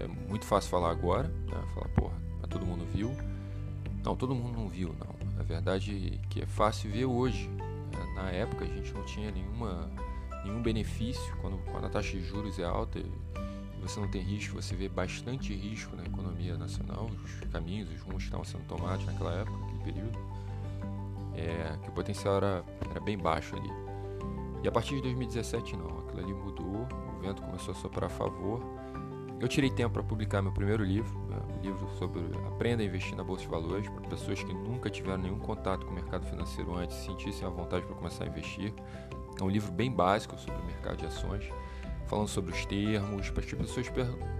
É 0.00 0.06
muito 0.06 0.44
fácil 0.44 0.70
falar 0.70 0.90
agora, 0.90 1.28
né? 1.28 1.62
falar, 1.74 1.88
porra, 1.90 2.14
todo 2.48 2.66
mundo 2.66 2.84
viu. 2.92 3.12
Não, 4.04 4.16
todo 4.16 4.34
mundo 4.34 4.58
não 4.58 4.68
viu, 4.68 4.94
não. 4.98 5.17
A 5.38 5.42
verdade 5.42 6.20
que 6.28 6.42
é 6.42 6.46
fácil 6.46 6.90
ver 6.90 7.04
hoje. 7.04 7.48
Na 8.14 8.30
época 8.30 8.64
a 8.64 8.68
gente 8.68 8.92
não 8.92 9.04
tinha 9.04 9.30
nenhuma 9.30 9.90
nenhum 10.44 10.62
benefício 10.62 11.36
quando, 11.40 11.58
quando 11.70 11.86
a 11.86 11.88
taxa 11.88 12.16
de 12.16 12.24
juros 12.24 12.58
é 12.58 12.64
alta 12.64 13.00
você 13.80 14.00
não 14.00 14.08
tem 14.08 14.22
risco, 14.22 14.60
você 14.60 14.74
vê 14.74 14.88
bastante 14.88 15.54
risco 15.54 15.96
na 15.96 16.04
economia 16.04 16.56
nacional, 16.56 17.08
os 17.24 17.50
caminhos, 17.50 17.90
os 17.90 18.00
rumos 18.00 18.18
que 18.18 18.24
estavam 18.24 18.44
sendo 18.44 18.64
tomados 18.66 19.04
naquela 19.06 19.32
época, 19.32 19.56
naquele 19.56 19.84
período, 19.84 20.18
é, 21.34 21.78
que 21.82 21.88
o 21.88 21.92
potencial 21.92 22.36
era, 22.36 22.64
era 22.90 23.00
bem 23.00 23.16
baixo 23.16 23.56
ali. 23.56 23.70
E 24.62 24.68
a 24.68 24.72
partir 24.72 24.96
de 24.96 25.02
2017 25.02 25.76
não, 25.76 26.00
aquilo 26.00 26.20
ali 26.20 26.34
mudou, 26.34 26.88
o 27.16 27.20
vento 27.20 27.40
começou 27.42 27.72
a 27.72 27.76
soprar 27.76 28.06
a 28.06 28.12
favor 28.12 28.60
eu 29.40 29.46
tirei 29.46 29.70
tempo 29.70 29.94
para 29.94 30.02
publicar 30.02 30.42
meu 30.42 30.52
primeiro 30.52 30.82
livro, 30.82 31.16
né, 31.28 31.36
um 31.56 31.60
livro 31.62 31.88
sobre 31.96 32.20
aprenda 32.46 32.82
a 32.82 32.86
investir 32.86 33.16
na 33.16 33.22
bolsa 33.22 33.42
de 33.42 33.48
valores 33.48 33.88
para 33.88 34.08
pessoas 34.08 34.42
que 34.42 34.52
nunca 34.52 34.90
tiveram 34.90 35.18
nenhum 35.18 35.38
contato 35.38 35.86
com 35.86 35.92
o 35.92 35.94
mercado 35.94 36.26
financeiro 36.26 36.74
antes, 36.76 36.96
sentissem 36.96 37.46
a 37.46 37.50
vontade 37.50 37.86
para 37.86 37.94
começar 37.94 38.24
a 38.24 38.26
investir. 38.26 38.72
É 39.40 39.44
um 39.44 39.48
livro 39.48 39.70
bem 39.70 39.92
básico 39.92 40.36
sobre 40.36 40.60
o 40.60 40.64
mercado 40.64 40.96
de 40.96 41.06
ações, 41.06 41.48
falando 42.08 42.26
sobre 42.26 42.52
os 42.52 42.66
termos, 42.66 43.30
para 43.30 43.42
que 43.44 43.54
as 43.54 43.60
pessoas 43.60 43.86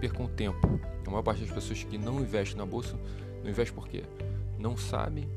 percam 0.01 0.27
tempo. 0.27 0.81
A 1.07 1.11
maior 1.11 1.23
parte 1.23 1.43
das 1.43 1.51
pessoas 1.51 1.85
que 1.85 1.97
não 1.97 2.21
investem 2.21 2.59
na 2.59 2.67
bolsa 2.67 2.99
não 3.43 3.51
investe 3.51 3.73
por 3.73 3.87
quê? 3.87 4.03
Não 4.59 4.77
sabem 4.77 5.29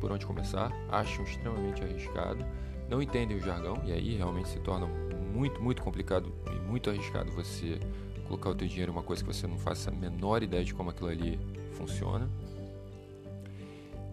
por 0.00 0.12
onde 0.12 0.24
começar, 0.24 0.70
acham 0.88 1.24
extremamente 1.24 1.82
arriscado, 1.82 2.44
não 2.88 3.02
entendem 3.02 3.36
o 3.36 3.40
jargão 3.40 3.82
e 3.84 3.92
aí 3.92 4.16
realmente 4.16 4.48
se 4.48 4.60
torna 4.60 4.86
muito, 4.86 5.60
muito 5.60 5.82
complicado 5.82 6.32
e 6.52 6.54
muito 6.60 6.90
arriscado 6.90 7.30
você 7.32 7.78
colocar 8.30 8.50
o 8.50 8.54
teu 8.54 8.68
dinheiro 8.68 8.92
em 8.92 8.94
uma 8.94 9.02
coisa 9.02 9.24
que 9.24 9.32
você 9.32 9.46
não 9.46 9.58
faça 9.58 9.90
a 9.90 9.92
menor 9.92 10.40
ideia 10.40 10.64
de 10.64 10.72
como 10.72 10.90
aquilo 10.90 11.08
ali 11.08 11.38
funciona. 11.72 12.30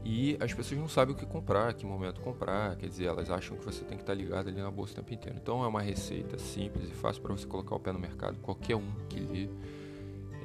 E 0.03 0.37
as 0.39 0.53
pessoas 0.53 0.79
não 0.79 0.87
sabem 0.87 1.13
o 1.13 1.17
que 1.17 1.25
comprar, 1.25 1.73
que 1.73 1.85
momento 1.85 2.21
comprar, 2.21 2.75
quer 2.77 2.87
dizer, 2.87 3.05
elas 3.05 3.29
acham 3.29 3.57
que 3.57 3.65
você 3.65 3.83
tem 3.83 3.97
que 3.97 4.03
estar 4.03 4.13
ligado 4.13 4.47
ali 4.47 4.59
na 4.59 4.71
bolsa 4.71 4.93
o 4.93 4.95
tempo 4.95 5.13
inteiro. 5.13 5.37
Então 5.39 5.63
é 5.63 5.67
uma 5.67 5.81
receita 5.81 6.37
simples 6.39 6.89
e 6.89 6.93
fácil 6.93 7.21
para 7.21 7.33
você 7.33 7.45
colocar 7.45 7.75
o 7.75 7.79
pé 7.79 7.91
no 7.91 7.99
mercado. 7.99 8.37
Qualquer 8.39 8.75
um 8.75 8.89
que 9.09 9.19
lê 9.19 9.49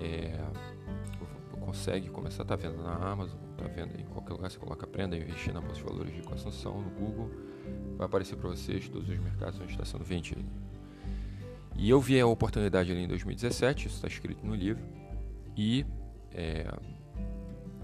é, 0.01 0.37
consegue 1.61 2.11
começar, 2.11 2.45
tá 2.45 2.57
vendo 2.57 2.83
na 2.83 2.93
Amazon, 2.93 3.39
tá 3.57 3.67
vendo 3.69 3.99
em 3.99 4.05
qualquer 4.05 4.33
lugar, 4.33 4.51
você 4.51 4.59
coloca 4.59 4.85
aprenda 4.85 5.17
a 5.17 5.19
investir 5.19 5.55
na 5.55 5.61
bolsa 5.61 5.77
de 5.77 5.85
valores 5.85 6.13
de 6.13 6.21
equação 6.21 6.83
no 6.83 6.91
Google, 6.91 7.31
vai 7.97 8.07
aparecer 8.07 8.37
para 8.37 8.51
vocês 8.51 8.89
todos 8.89 9.09
os 9.09 9.19
mercados 9.19 9.61
onde 9.61 9.71
está 9.71 9.85
sendo 9.85 10.05
vendido. 10.05 10.45
E 11.77 11.89
eu 11.89 12.01
vi 12.01 12.21
a 12.21 12.27
oportunidade 12.27 12.93
ali 12.93 13.03
em 13.03 13.09
2017, 13.09 13.87
isso 13.87 13.97
está 13.97 14.09
escrito 14.09 14.45
no 14.47 14.55
livro, 14.55 14.85
e 15.57 15.85
é, 16.33 16.67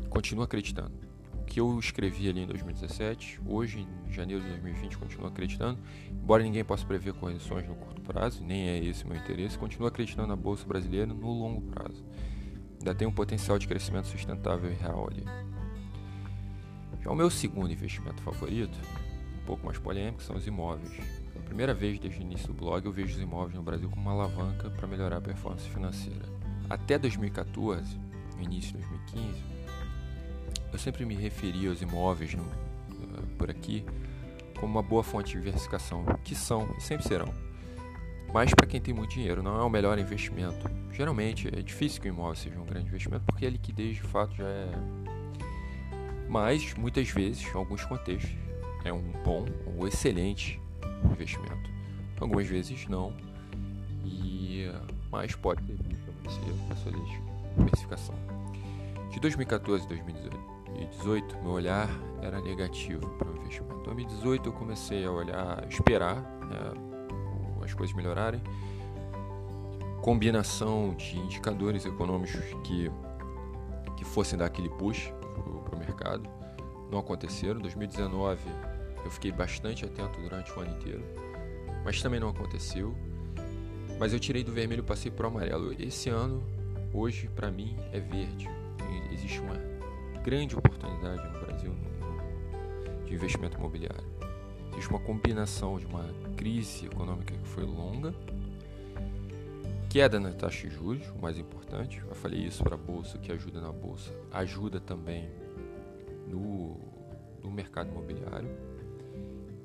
continuo 0.09 0.45
acreditando. 0.45 0.93
O 1.41 1.45
que 1.45 1.61
eu 1.61 1.79
escrevi 1.79 2.29
ali 2.29 2.41
em 2.41 2.47
2017, 2.47 3.41
hoje, 3.47 3.87
em 4.07 4.13
janeiro 4.13 4.43
de 4.43 4.49
2020, 4.51 4.99
continuo 4.99 5.27
acreditando. 5.27 5.79
Embora 6.11 6.43
ninguém 6.43 6.63
possa 6.63 6.85
prever 6.85 7.15
correções 7.15 7.67
no 7.67 7.75
curto 7.75 8.03
prazo, 8.03 8.45
nem 8.45 8.69
é 8.69 8.85
esse 8.85 9.05
o 9.05 9.09
meu 9.09 9.17
interesse, 9.17 9.59
continuo 9.59 9.89
acreditando 9.89 10.29
na 10.29 10.37
Bolsa 10.37 10.67
Brasileira 10.67 11.07
no 11.07 11.33
longo 11.33 11.63
prazo. 11.63 12.05
Ainda 12.79 12.95
tem 12.95 13.09
um 13.09 13.13
potencial 13.13 13.59
de 13.59 13.67
crescimento 13.67 14.07
sustentável 14.07 14.71
e 14.71 14.75
real 14.75 15.09
ali. 15.11 15.25
Já 17.01 17.11
o 17.11 17.17
meu 17.17 17.31
segundo 17.31 17.73
investimento 17.73 18.21
favorito, 18.23 18.79
um 19.43 19.47
pouco 19.47 19.65
mais 19.65 19.79
polêmico, 19.79 20.23
são 20.23 20.37
os 20.37 20.47
imóveis 20.47 21.18
primeira 21.49 21.73
vez 21.73 21.99
desde 21.99 22.21
o 22.21 22.23
início 22.23 22.49
do 22.49 22.55
blog 22.55 22.85
eu 22.85 22.93
vejo 22.93 23.17
os 23.17 23.21
imóveis 23.21 23.55
no 23.55 23.63
Brasil 23.63 23.89
como 23.89 24.03
uma 24.03 24.13
alavanca 24.13 24.71
para 24.71 24.87
melhorar 24.87 25.17
a 25.17 25.21
performance 25.21 25.69
financeira. 25.69 26.25
Até 26.69 26.99
2014, 26.99 27.99
no 28.37 28.43
início 28.43 28.77
de 28.77 28.87
2015, 28.87 29.45
eu 30.71 30.79
sempre 30.79 31.05
me 31.07 31.15
referia 31.15 31.71
aos 31.71 31.81
imóveis 31.81 32.35
no, 32.35 32.43
uh, 32.43 33.27
por 33.39 33.51
aqui 33.51 33.85
como 34.61 34.73
uma 34.73 34.83
boa 34.83 35.03
fonte 35.03 35.33
de 35.33 35.39
diversificação, 35.39 36.05
que 36.23 36.35
são 36.35 36.75
e 36.77 36.83
sempre 36.83 37.09
serão. 37.09 37.33
Mas 38.33 38.53
para 38.53 38.67
quem 38.67 38.81
tem 38.81 38.93
muito 38.93 39.15
dinheiro, 39.15 39.43
não 39.43 39.59
é 39.59 39.63
o 39.63 39.71
melhor 39.71 39.99
investimento. 39.99 40.69
Geralmente 40.93 41.49
é 41.49 41.63
difícil 41.63 42.03
que 42.03 42.09
o 42.09 42.13
imóvel 42.13 42.35
seja 42.35 42.61
um 42.61 42.67
grande 42.67 42.89
investimento 42.89 43.25
porque 43.25 43.47
a 43.47 43.51
liquidez 43.51 43.97
de 43.97 44.03
fato 44.03 44.35
já 44.35 44.47
é. 44.47 44.71
Mas 46.29 46.75
muitas 46.75 47.09
vezes, 47.09 47.43
em 47.47 47.57
alguns 47.57 47.85
contextos, 47.87 48.37
é 48.85 48.93
um 48.93 49.13
bom 49.25 49.47
ou 49.79 49.89
excelente 49.89 50.61
investimento. 51.05 51.71
Algumas 52.21 52.47
vezes 52.47 52.87
não, 52.89 53.15
e 54.05 54.71
mas 55.11 55.35
pode 55.35 55.63
ter 55.63 55.77
a 56.71 56.77
sua 56.77 56.93
diversificação. 57.57 58.15
De 59.11 59.21
2014 59.21 59.85
a 59.85 59.89
2018, 59.89 61.39
meu 61.43 61.53
olhar 61.53 61.89
era 62.21 62.41
negativo 62.41 63.09
para 63.17 63.29
o 63.29 63.37
investimento. 63.37 63.81
Em 63.81 63.85
2018 63.85 64.49
eu 64.49 64.53
comecei 64.53 65.05
a 65.05 65.11
olhar, 65.11 65.67
esperar 65.69 66.17
né, 66.17 66.73
as 67.65 67.73
coisas 67.73 67.95
melhorarem. 67.97 68.43
Combinação 70.03 70.95
de 70.95 71.19
indicadores 71.19 71.85
econômicos 71.85 72.41
que, 72.65 72.91
que 73.97 74.05
fossem 74.05 74.39
dar 74.39 74.47
aquele 74.47 74.69
push 74.69 75.13
para 75.65 75.75
o 75.75 75.79
mercado 75.79 76.29
não 76.91 76.99
aconteceram. 76.99 77.61
2019 77.61 78.41
eu 79.09 79.11
fiquei 79.11 79.33
bastante 79.33 79.87
atento 79.87 80.21
durante 80.21 80.53
o 80.53 80.61
ano 80.61 80.77
inteiro, 80.77 81.03
mas 81.83 82.03
também 82.03 82.21
não 82.21 82.29
aconteceu. 82.29 82.95
Mas 83.99 84.13
eu 84.13 84.21
tirei 84.21 84.45
do 84.45 84.53
vermelho 84.53 84.81
e 84.81 84.83
passei 84.83 85.11
para 85.11 85.25
o 85.25 85.31
amarelo. 85.31 85.75
Esse 85.83 86.11
ano, 86.11 86.45
hoje, 86.93 87.27
para 87.35 87.51
mim, 87.51 87.75
é 87.91 87.99
verde. 87.99 88.47
Existe 89.11 89.41
uma 89.41 89.57
grande 90.23 90.55
oportunidade 90.55 91.27
no 91.27 91.41
Brasil 91.41 91.75
de 93.07 93.15
investimento 93.15 93.57
imobiliário. 93.57 94.05
Existe 94.73 94.91
uma 94.91 95.01
combinação 95.01 95.79
de 95.79 95.87
uma 95.87 96.05
crise 96.37 96.85
econômica 96.87 97.35
que 97.35 97.49
foi 97.49 97.65
longa, 97.65 98.15
queda 99.89 100.21
na 100.21 100.33
taxa 100.33 100.69
de 100.69 100.75
juros, 100.75 101.09
o 101.09 101.19
mais 101.19 101.39
importante. 101.39 101.99
Eu 102.07 102.15
falei 102.15 102.41
isso 102.41 102.63
para 102.63 102.75
a 102.75 102.79
bolsa, 102.79 103.17
que 103.17 103.33
ajuda 103.33 103.59
na 103.59 103.73
bolsa, 103.73 104.15
ajuda 104.31 104.79
também 104.79 105.31
no, 106.27 106.77
no 107.43 107.51
mercado 107.51 107.91
imobiliário. 107.91 108.68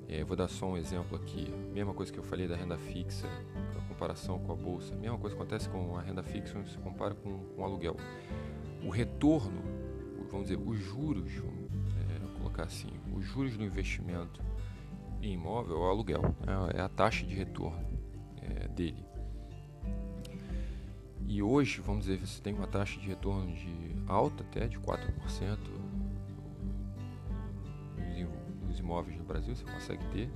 É, 0.08 0.24
vou 0.24 0.36
dar 0.36 0.48
só 0.48 0.68
um 0.68 0.78
exemplo 0.78 1.18
aqui. 1.18 1.54
Mesma 1.74 1.94
coisa 1.94 2.12
que 2.12 2.20
eu 2.20 2.24
falei 2.24 2.48
da 2.48 2.56
renda 2.56 2.78
fixa, 2.78 3.28
a 3.78 3.82
comparação 3.88 4.40
com 4.40 4.52
a 4.52 4.56
bolsa. 4.56 4.96
Mesma 4.96 5.18
coisa 5.18 5.36
acontece 5.36 5.70
com 5.70 5.98
a 5.98 6.02
renda 6.02 6.24
fixa 6.24 6.54
quando 6.54 6.68
se 6.68 6.78
compara 6.78 7.16
com, 7.16 7.40
com 7.46 7.62
o 7.62 7.66
aluguel. 7.66 7.96
O 8.84 8.90
retorno, 8.90 9.62
vamos 10.30 10.48
dizer, 10.48 10.60
os 10.60 10.78
juros, 10.80 11.34
vamos 11.36 11.72
é, 11.98 12.38
colocar 12.38 12.64
assim, 12.64 12.90
os 13.16 13.26
juros 13.26 13.56
do 13.56 13.64
investimento 13.64 14.42
em 15.22 15.34
imóvel 15.34 15.78
é 15.78 15.80
o 15.80 15.90
aluguel, 15.90 16.22
é, 16.46 16.78
é 16.78 16.82
a 16.82 16.90
taxa 16.90 17.26
de 17.26 17.34
retorno 17.34 17.88
é, 18.42 18.68
dele. 18.68 19.06
E 21.26 21.42
hoje, 21.42 21.82
vamos 21.82 22.06
dizer, 22.06 22.20
você 22.20 22.42
tem 22.42 22.54
uma 22.54 22.68
taxa 22.68 23.00
de 23.00 23.08
retorno 23.08 23.54
de 23.56 23.96
alta 24.08 24.44
até 24.44 24.68
de 24.68 24.78
4%, 24.78 25.58
Brasil, 29.44 29.56
você 29.56 29.66
consegue 29.66 30.06
ter, 30.06 30.30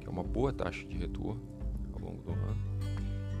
que 0.00 0.06
é 0.06 0.10
uma 0.10 0.24
boa 0.24 0.52
taxa 0.52 0.84
de 0.84 0.96
retorno 0.96 1.40
ao 1.92 2.00
longo 2.00 2.22
do 2.22 2.32
ano. 2.32 2.56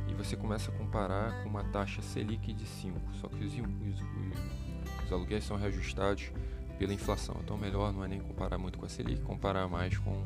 E 0.08 0.14
você 0.14 0.36
começa 0.36 0.70
a 0.70 0.74
comparar 0.74 1.42
com 1.42 1.48
uma 1.48 1.64
taxa 1.64 2.00
Selic 2.00 2.52
de 2.52 2.64
5, 2.64 2.98
só 3.14 3.28
que 3.28 3.44
os, 3.44 3.52
os, 3.52 5.04
os 5.04 5.12
aluguéis 5.12 5.44
são 5.44 5.56
reajustados 5.56 6.30
pela 6.78 6.92
inflação. 6.92 7.36
Então, 7.42 7.58
melhor 7.58 7.92
não 7.92 8.04
é 8.04 8.08
nem 8.08 8.20
comparar 8.20 8.56
muito 8.56 8.78
com 8.78 8.86
a 8.86 8.88
Selic, 8.88 9.20
comparar 9.22 9.66
mais 9.68 9.98
com, 9.98 10.22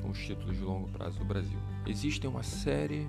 com 0.00 0.10
os 0.10 0.18
títulos 0.18 0.56
de 0.56 0.62
longo 0.62 0.88
prazo 0.88 1.18
do 1.18 1.24
Brasil. 1.24 1.58
Existem 1.86 2.30
uma 2.30 2.44
série 2.44 3.08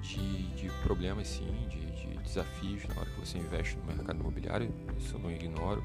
de, 0.00 0.48
de 0.54 0.70
problemas, 0.82 1.28
sim, 1.28 1.68
de, 1.68 1.80
de, 1.92 2.22
desafios 2.22 2.86
na 2.86 3.00
hora 3.00 3.10
que 3.10 3.20
você 3.20 3.36
investe 3.36 3.76
no 3.76 3.84
mercado 3.84 4.18
imobiliário, 4.20 4.72
isso 4.96 5.16
eu 5.16 5.20
não 5.20 5.30
ignoro, 5.30 5.82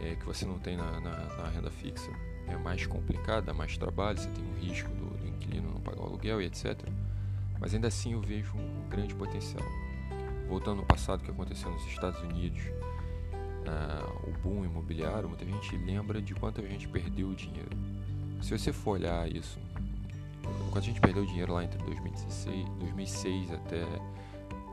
é, 0.00 0.14
que 0.14 0.24
você 0.24 0.44
não 0.44 0.58
tem 0.58 0.76
na, 0.76 1.00
na, 1.00 1.24
na 1.36 1.48
renda 1.48 1.70
fixa 1.70 2.10
é 2.50 2.56
mais 2.56 2.86
complicada, 2.86 3.52
mais 3.52 3.76
trabalho, 3.76 4.18
você 4.18 4.28
tem 4.28 4.44
o 4.44 4.58
risco 4.58 4.88
do, 4.90 5.16
do, 5.16 5.28
inquilino 5.28 5.70
não 5.70 5.80
pagar 5.80 6.02
o 6.02 6.06
aluguel 6.06 6.40
e 6.42 6.46
etc. 6.46 6.78
Mas 7.58 7.74
ainda 7.74 7.88
assim 7.88 8.12
eu 8.12 8.20
vejo 8.20 8.56
um 8.56 8.88
grande 8.88 9.14
potencial. 9.14 9.64
Voltando 10.48 10.80
ao 10.80 10.86
passado 10.86 11.22
que 11.22 11.30
aconteceu 11.30 11.70
nos 11.70 11.86
Estados 11.86 12.20
Unidos, 12.22 12.60
uh, 12.62 14.28
o 14.28 14.32
boom 14.42 14.64
imobiliário, 14.64 15.28
muita 15.28 15.44
gente 15.44 15.76
lembra 15.76 16.20
de 16.20 16.34
quanto 16.34 16.60
a 16.60 16.66
gente 16.66 16.88
perdeu 16.88 17.32
dinheiro. 17.34 17.70
Se 18.42 18.56
você 18.56 18.72
for 18.72 18.92
olhar 18.92 19.30
isso, 19.30 19.58
quanto 20.70 20.78
a 20.78 20.86
gente 20.88 21.00
perdeu 21.00 21.24
dinheiro 21.24 21.52
lá 21.52 21.62
entre 21.62 21.78
2016, 21.84 22.68
2006 22.78 23.52
até 23.52 23.84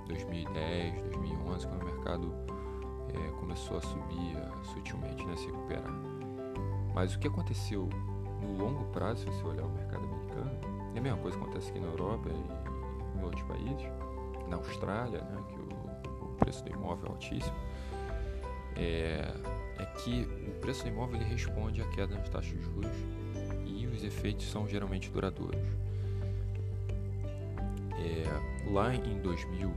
2010, 0.07 1.01
2011, 1.11 1.67
quando 1.67 1.81
o 1.81 1.85
mercado 1.85 2.33
é, 3.13 3.31
começou 3.39 3.77
a 3.77 3.81
subir 3.81 4.35
uh, 4.37 4.65
sutilmente, 4.73 5.25
né, 5.25 5.35
se 5.35 5.45
recuperar. 5.45 6.06
Mas 6.97 7.13
o 7.13 7.19
que 7.19 7.27
aconteceu 7.27 7.87
no 8.41 8.57
longo 8.57 8.85
prazo, 8.85 9.19
se 9.19 9.25
você 9.27 9.45
olhar 9.45 9.65
o 9.65 9.69
mercado 9.69 10.03
americano, 10.03 10.51
é 10.95 10.97
a 10.97 11.01
mesma 11.01 11.19
coisa 11.19 11.37
que 11.37 11.43
acontece 11.43 11.69
aqui 11.69 11.79
na 11.79 11.85
Europa 11.85 12.27
e 12.27 13.19
em 13.19 13.23
outros 13.23 13.43
países, 13.43 13.85
na 14.49 14.55
Austrália, 14.55 15.21
né, 15.21 15.43
que 15.47 15.59
o, 15.59 16.25
o 16.25 16.35
preço 16.39 16.63
do 16.63 16.71
imóvel 16.71 17.05
é 17.05 17.09
altíssimo, 17.11 17.55
é, 18.75 19.31
é, 19.77 19.85
que 19.99 20.27
o 20.47 20.59
preço 20.59 20.85
do 20.85 20.89
imóvel 20.89 21.21
ele 21.21 21.29
responde 21.29 21.83
à 21.83 21.87
queda 21.91 22.15
nas 22.15 22.29
taxas 22.29 22.49
de 22.49 22.63
juros 22.63 22.97
e 23.63 23.85
os 23.85 24.03
efeitos 24.03 24.49
são 24.49 24.67
geralmente 24.67 25.11
duradouros. 25.11 25.61
É, 27.91 28.71
lá 28.71 28.95
em 28.95 29.21
2000, 29.21 29.71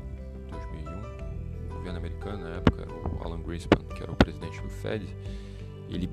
2001, 0.48 1.70
o 1.70 1.74
governo 1.74 1.98
americano, 1.98 2.44
na 2.44 2.56
época, 2.56 2.86
o 2.90 3.22
Alan 3.22 3.42
Greenspan, 3.42 3.84
que 3.94 4.02
era 4.02 4.10
o 4.10 4.16
presidente 4.16 4.58
do 4.62 4.70
Fed, 4.70 5.14
ele 5.90 6.08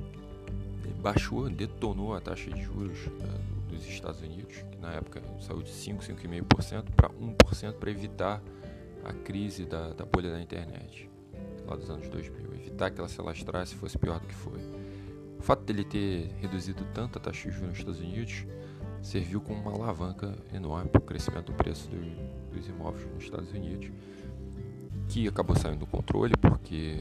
baixou, 0.99 1.49
detonou 1.49 2.15
a 2.15 2.21
taxa 2.21 2.49
de 2.49 2.61
juros 2.61 3.05
né, 3.07 3.39
dos 3.69 3.85
Estados 3.85 4.21
Unidos, 4.21 4.55
que 4.71 4.77
na 4.77 4.93
época 4.93 5.21
saiu 5.39 5.61
de 5.61 5.69
5, 5.69 6.03
5,5% 6.03 6.85
para 6.95 7.09
1% 7.09 7.73
para 7.73 7.91
evitar 7.91 8.41
a 9.03 9.13
crise 9.13 9.65
da, 9.65 9.93
da 9.93 10.05
bolha 10.05 10.31
da 10.31 10.41
internet, 10.41 11.09
lá 11.65 11.75
dos 11.75 11.89
anos 11.89 12.09
2000, 12.09 12.55
evitar 12.55 12.91
que 12.91 12.99
ela 12.99 13.07
se 13.07 13.19
alastrasse 13.19 13.75
e 13.75 13.77
fosse 13.77 13.97
pior 13.97 14.19
do 14.19 14.27
que 14.27 14.35
foi. 14.35 14.59
O 15.39 15.43
fato 15.43 15.63
dele 15.63 15.83
ter 15.83 16.29
reduzido 16.39 16.83
tanto 16.93 17.17
a 17.17 17.21
taxa 17.21 17.49
de 17.49 17.55
juros 17.55 17.69
nos 17.69 17.79
Estados 17.79 17.99
Unidos 17.99 18.45
serviu 19.01 19.39
como 19.39 19.61
uma 19.61 19.73
alavanca 19.73 20.35
enorme 20.53 20.89
para 20.89 20.99
o 20.99 21.05
crescimento 21.05 21.51
do 21.51 21.53
preço 21.53 21.89
do, 21.89 22.53
dos 22.53 22.67
imóveis 22.67 23.05
nos 23.13 23.23
Estados 23.23 23.51
Unidos, 23.51 23.91
que 25.07 25.27
acabou 25.27 25.55
saindo 25.55 25.79
do 25.79 25.85
controle 25.85 26.33
porque 26.41 26.97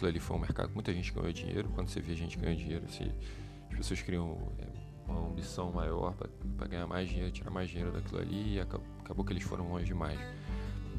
aquilo 0.00 0.08
ali 0.08 0.18
foi 0.18 0.36
um 0.36 0.40
mercado 0.40 0.70
muita 0.72 0.92
gente 0.92 1.12
ganhou 1.12 1.30
dinheiro. 1.32 1.68
Quando 1.74 1.88
você 1.88 2.00
vê 2.00 2.14
gente 2.14 2.38
ganhando 2.38 2.58
dinheiro, 2.58 2.84
assim, 2.86 3.12
as 3.70 3.76
pessoas 3.76 4.00
criam 4.00 4.52
é, 4.58 4.66
uma 5.06 5.28
ambição 5.28 5.70
maior 5.70 6.14
para 6.56 6.66
ganhar 6.66 6.86
mais 6.86 7.08
dinheiro, 7.08 7.30
tirar 7.30 7.50
mais 7.50 7.68
dinheiro 7.68 7.92
daquilo 7.92 8.20
ali 8.20 8.54
e 8.54 8.60
acabou, 8.60 8.86
acabou 9.00 9.24
que 9.24 9.32
eles 9.32 9.42
foram 9.42 9.68
longe 9.68 9.84
demais. 9.84 10.18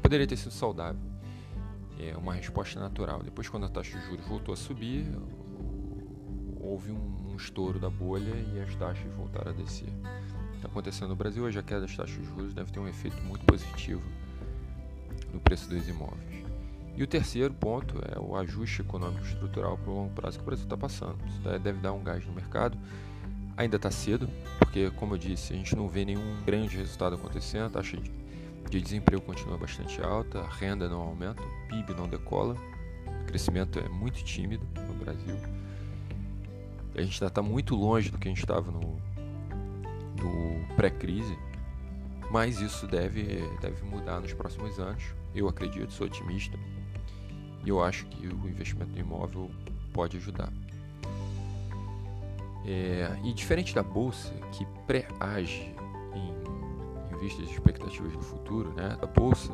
Poderia 0.00 0.26
ter 0.26 0.36
sido 0.36 0.52
saudável. 0.52 1.00
É 1.98 2.16
uma 2.16 2.34
resposta 2.34 2.78
natural. 2.80 3.22
Depois, 3.22 3.48
quando 3.48 3.66
a 3.66 3.68
taxa 3.68 3.98
de 3.98 4.04
juros 4.06 4.26
voltou 4.26 4.54
a 4.54 4.56
subir, 4.56 5.06
houve 6.60 6.90
um, 6.92 7.32
um 7.32 7.36
estouro 7.36 7.78
da 7.78 7.90
bolha 7.90 8.34
e 8.54 8.60
as 8.60 8.74
taxas 8.76 9.12
voltaram 9.14 9.50
a 9.50 9.54
descer. 9.54 9.92
Está 10.54 10.68
acontecendo 10.68 11.08
no 11.08 11.16
Brasil 11.16 11.42
hoje, 11.42 11.58
a 11.58 11.62
queda 11.62 11.82
das 11.82 11.96
taxas 11.96 12.16
de 12.16 12.24
juros 12.24 12.54
deve 12.54 12.70
ter 12.70 12.80
um 12.80 12.88
efeito 12.88 13.20
muito 13.22 13.44
positivo 13.44 14.02
no 15.32 15.40
preço 15.40 15.68
dos 15.68 15.88
imóveis. 15.88 16.41
E 16.94 17.02
o 17.02 17.06
terceiro 17.06 17.54
ponto 17.54 17.98
é 18.04 18.18
o 18.18 18.36
ajuste 18.36 18.82
econômico 18.82 19.24
estrutural 19.24 19.78
para 19.78 19.90
o 19.90 19.94
longo 19.94 20.14
prazo 20.14 20.38
que 20.38 20.42
o 20.42 20.46
Brasil 20.46 20.64
está 20.64 20.76
passando. 20.76 21.16
Isso 21.26 21.40
deve 21.40 21.80
dar 21.80 21.92
um 21.92 22.02
gás 22.02 22.24
no 22.26 22.32
mercado. 22.32 22.76
Ainda 23.56 23.76
está 23.76 23.90
cedo, 23.90 24.28
porque, 24.58 24.90
como 24.92 25.14
eu 25.14 25.18
disse, 25.18 25.52
a 25.52 25.56
gente 25.56 25.74
não 25.74 25.88
vê 25.88 26.04
nenhum 26.04 26.42
grande 26.44 26.76
resultado 26.76 27.14
acontecendo. 27.14 27.66
A 27.66 27.70
taxa 27.70 27.96
de, 27.96 28.10
de 28.70 28.80
desemprego 28.80 29.22
continua 29.22 29.56
bastante 29.56 30.02
alta, 30.02 30.40
a 30.40 30.48
renda 30.48 30.88
não 30.88 31.00
aumenta, 31.00 31.42
o 31.42 31.68
PIB 31.68 31.94
não 31.94 32.08
decola, 32.08 32.56
o 33.06 33.24
crescimento 33.26 33.78
é 33.78 33.88
muito 33.88 34.22
tímido 34.24 34.66
no 34.86 34.94
Brasil. 34.94 35.36
A 36.94 37.00
gente 37.00 37.14
ainda 37.14 37.26
está 37.26 37.42
muito 37.42 37.74
longe 37.74 38.10
do 38.10 38.18
que 38.18 38.28
a 38.28 38.30
gente 38.30 38.40
estava 38.40 38.70
no, 38.70 38.80
no 40.18 40.74
pré-crise, 40.76 41.38
mas 42.30 42.60
isso 42.60 42.86
deve, 42.86 43.46
deve 43.60 43.82
mudar 43.84 44.20
nos 44.20 44.32
próximos 44.34 44.78
anos. 44.78 45.02
Eu 45.34 45.48
acredito, 45.48 45.92
sou 45.92 46.06
otimista. 46.06 46.58
E 47.64 47.68
eu 47.68 47.82
acho 47.82 48.06
que 48.06 48.26
o 48.26 48.48
investimento 48.48 48.90
no 48.92 48.98
imóvel 48.98 49.50
pode 49.92 50.16
ajudar. 50.16 50.52
É, 52.64 53.18
e 53.24 53.32
diferente 53.32 53.74
da 53.74 53.82
bolsa, 53.82 54.32
que 54.52 54.64
pré-age 54.86 55.74
em, 56.14 57.14
em 57.14 57.18
vista 57.18 57.42
das 57.42 57.50
expectativas 57.50 58.12
do 58.12 58.22
futuro, 58.22 58.72
né, 58.72 58.96
a 59.02 59.06
bolsa 59.06 59.52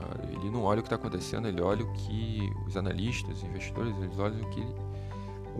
ah, 0.00 0.26
ele 0.32 0.50
não 0.50 0.62
olha 0.62 0.80
o 0.80 0.82
que 0.82 0.86
está 0.86 0.96
acontecendo, 0.96 1.48
ele 1.48 1.60
olha 1.60 1.84
o 1.84 1.92
que 1.92 2.52
os 2.66 2.76
analistas, 2.76 3.38
os 3.38 3.44
investidores, 3.44 3.96
eles 3.98 4.18
olham 4.18 4.40
o 4.40 4.50
que 4.50 4.62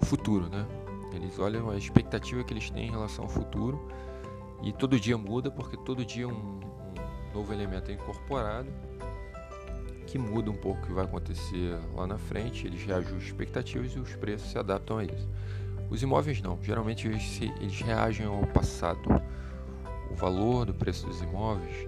o 0.00 0.04
futuro, 0.04 0.48
né? 0.48 0.66
Eles 1.12 1.38
olham 1.38 1.70
a 1.70 1.76
expectativa 1.76 2.44
que 2.44 2.52
eles 2.52 2.70
têm 2.70 2.88
em 2.88 2.90
relação 2.90 3.24
ao 3.24 3.30
futuro 3.30 3.88
e 4.62 4.72
todo 4.72 5.00
dia 5.00 5.16
muda 5.16 5.50
porque 5.50 5.76
todo 5.78 6.04
dia 6.04 6.28
um, 6.28 6.32
um 6.32 7.34
novo 7.34 7.52
elemento 7.52 7.90
é 7.90 7.94
incorporado 7.94 8.68
que 10.16 10.18
muda 10.18 10.50
um 10.50 10.56
pouco 10.56 10.82
o 10.82 10.86
que 10.86 10.92
vai 10.94 11.04
acontecer 11.04 11.78
lá 11.94 12.06
na 12.06 12.16
frente, 12.16 12.66
eles 12.66 12.82
reajustam 12.82 13.18
expectativas 13.18 13.92
e 13.92 13.98
os 13.98 14.14
preços 14.16 14.50
se 14.50 14.58
adaptam 14.58 14.96
a 14.98 15.04
isso. 15.04 15.28
Os 15.90 16.02
imóveis 16.02 16.40
não, 16.40 16.58
geralmente 16.62 17.06
eles, 17.06 17.80
reagem 17.80 18.26
ao 18.26 18.46
passado. 18.46 19.22
O 20.10 20.14
valor 20.14 20.64
do 20.64 20.72
preço 20.72 21.06
dos 21.06 21.20
imóveis, 21.20 21.86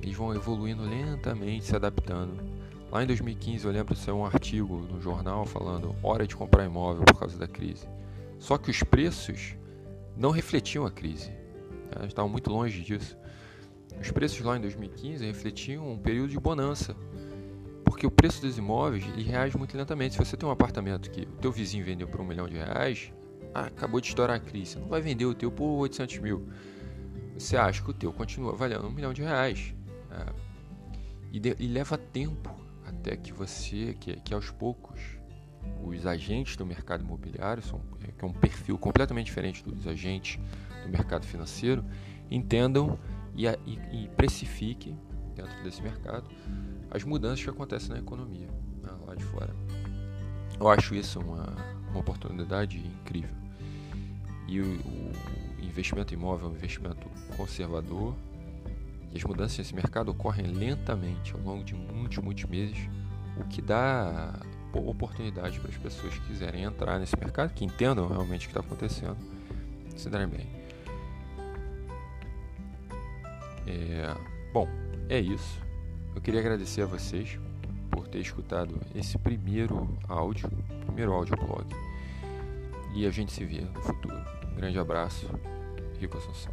eles 0.00 0.16
vão 0.16 0.34
evoluindo 0.34 0.82
lentamente, 0.82 1.66
se 1.66 1.76
adaptando. 1.76 2.42
Lá 2.90 3.02
em 3.02 3.06
2015 3.06 3.66
eu 3.66 3.72
lembro 3.72 3.94
de 3.94 4.00
sair 4.00 4.14
um 4.14 4.24
artigo 4.24 4.78
no 4.90 4.98
jornal 4.98 5.44
falando 5.44 5.94
hora 6.02 6.26
de 6.26 6.34
comprar 6.34 6.64
imóvel 6.64 7.04
por 7.04 7.18
causa 7.18 7.38
da 7.38 7.46
crise. 7.46 7.86
Só 8.38 8.56
que 8.56 8.70
os 8.70 8.82
preços 8.82 9.54
não 10.16 10.30
refletiam 10.30 10.86
a 10.86 10.90
crise, 10.90 11.30
né? 11.94 12.06
estavam 12.06 12.30
muito 12.30 12.50
longe 12.50 12.80
disso. 12.80 13.18
Os 14.00 14.10
preços 14.10 14.40
lá 14.40 14.56
em 14.56 14.60
2015 14.60 15.26
refletiam 15.26 15.90
um 15.90 15.98
período 15.98 16.30
de 16.30 16.38
bonança, 16.38 16.94
porque 17.98 18.06
o 18.06 18.12
preço 18.12 18.40
dos 18.40 18.56
imóveis 18.56 19.04
ele 19.08 19.24
reage 19.24 19.58
muito 19.58 19.76
lentamente. 19.76 20.14
Se 20.14 20.24
você 20.24 20.36
tem 20.36 20.48
um 20.48 20.52
apartamento 20.52 21.10
que 21.10 21.22
o 21.22 21.36
teu 21.40 21.50
vizinho 21.50 21.84
vendeu 21.84 22.06
por 22.06 22.20
um 22.20 22.24
milhão 22.24 22.48
de 22.48 22.54
reais, 22.54 23.12
ah, 23.52 23.64
acabou 23.64 24.00
de 24.00 24.06
estourar 24.06 24.36
a 24.36 24.38
crise, 24.38 24.74
você 24.74 24.78
não 24.78 24.86
vai 24.86 25.00
vender 25.00 25.24
o 25.24 25.34
teu 25.34 25.50
por 25.50 25.64
800 25.64 26.18
mil. 26.18 26.48
Você 27.36 27.56
acha 27.56 27.82
que 27.82 27.90
o 27.90 27.92
teu 27.92 28.12
continua 28.12 28.54
valendo 28.54 28.86
um 28.86 28.90
milhão 28.92 29.12
de 29.12 29.22
reais. 29.22 29.74
Né? 30.08 30.26
E, 31.32 31.40
de, 31.40 31.56
e, 31.58 31.66
leva 31.66 31.98
tempo 31.98 32.54
até 32.86 33.16
que 33.16 33.32
você, 33.32 33.96
que, 33.98 34.14
que 34.20 34.32
aos 34.32 34.48
poucos, 34.48 35.00
os 35.82 36.06
agentes 36.06 36.56
do 36.56 36.64
mercado 36.64 37.02
imobiliário, 37.02 37.64
são, 37.64 37.80
é, 38.06 38.12
que 38.12 38.24
é 38.24 38.28
um 38.28 38.32
perfil 38.32 38.78
completamente 38.78 39.26
diferente 39.26 39.64
dos 39.64 39.88
agentes 39.88 40.38
do 40.84 40.88
mercado 40.88 41.26
financeiro, 41.26 41.84
entendam 42.30 42.96
e, 43.34 43.44
e, 43.48 44.04
e 44.04 44.08
precifiquem 44.16 44.96
dentro 45.34 45.64
desse 45.64 45.82
mercado 45.82 46.28
as 46.90 47.04
mudanças 47.04 47.42
que 47.42 47.50
acontecem 47.50 47.90
na 47.90 47.98
economia 47.98 48.48
né, 48.82 48.90
lá 49.06 49.14
de 49.14 49.24
fora. 49.24 49.54
Eu 50.58 50.68
acho 50.68 50.94
isso 50.94 51.20
uma, 51.20 51.54
uma 51.90 52.00
oportunidade 52.00 52.78
incrível. 52.78 53.34
E 54.46 54.60
o, 54.60 54.64
o 54.64 55.12
investimento 55.62 56.14
imóvel 56.14 56.48
é 56.48 56.52
um 56.52 56.54
investimento 56.54 57.08
conservador 57.36 58.14
e 59.12 59.16
as 59.16 59.24
mudanças 59.24 59.58
nesse 59.58 59.74
mercado 59.74 60.10
ocorrem 60.10 60.46
lentamente 60.46 61.32
ao 61.34 61.40
longo 61.40 61.64
de 61.64 61.74
muitos, 61.74 62.18
muitos 62.18 62.44
meses, 62.44 62.78
o 63.36 63.44
que 63.44 63.62
dá 63.62 64.34
oportunidade 64.72 65.58
para 65.60 65.70
as 65.70 65.76
pessoas 65.76 66.14
que 66.14 66.26
quiserem 66.26 66.62
entrar 66.62 66.98
nesse 66.98 67.18
mercado, 67.18 67.52
que 67.52 67.64
entendam 67.64 68.06
realmente 68.06 68.46
o 68.46 68.50
que 68.50 68.58
está 68.58 68.60
acontecendo, 68.60 69.16
se 69.96 70.08
darem 70.08 70.28
bem. 70.28 70.46
É, 73.66 74.14
bom, 74.52 74.68
é 75.08 75.18
isso. 75.18 75.67
Eu 76.14 76.20
queria 76.20 76.40
agradecer 76.40 76.82
a 76.82 76.86
vocês 76.86 77.38
por 77.90 78.08
ter 78.08 78.18
escutado 78.18 78.78
esse 78.94 79.16
primeiro 79.18 79.88
áudio, 80.08 80.50
primeiro 80.86 81.12
áudio 81.12 81.36
blog. 81.36 81.66
E 82.94 83.06
a 83.06 83.10
gente 83.10 83.32
se 83.32 83.44
vê 83.44 83.60
no 83.60 83.80
futuro. 83.80 84.16
Um 84.52 84.56
grande 84.56 84.78
abraço, 84.78 85.28
Rico 86.00 86.16
Assunção. 86.16 86.52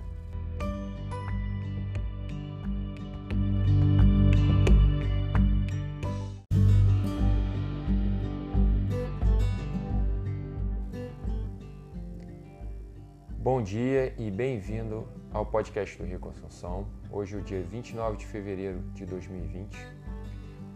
Bom 13.40 13.62
dia 13.62 14.14
e 14.18 14.32
bem-vindo 14.32 15.08
ao 15.36 15.46
podcast 15.46 15.98
do 15.98 16.06
Rio 16.06 16.18
Assunção. 16.30 16.88
Hoje 17.12 17.36
é 17.36 17.40
o 17.40 17.42
dia 17.42 17.62
29 17.62 18.16
de 18.16 18.26
fevereiro 18.26 18.80
de 18.94 19.06
2020, 19.06 19.78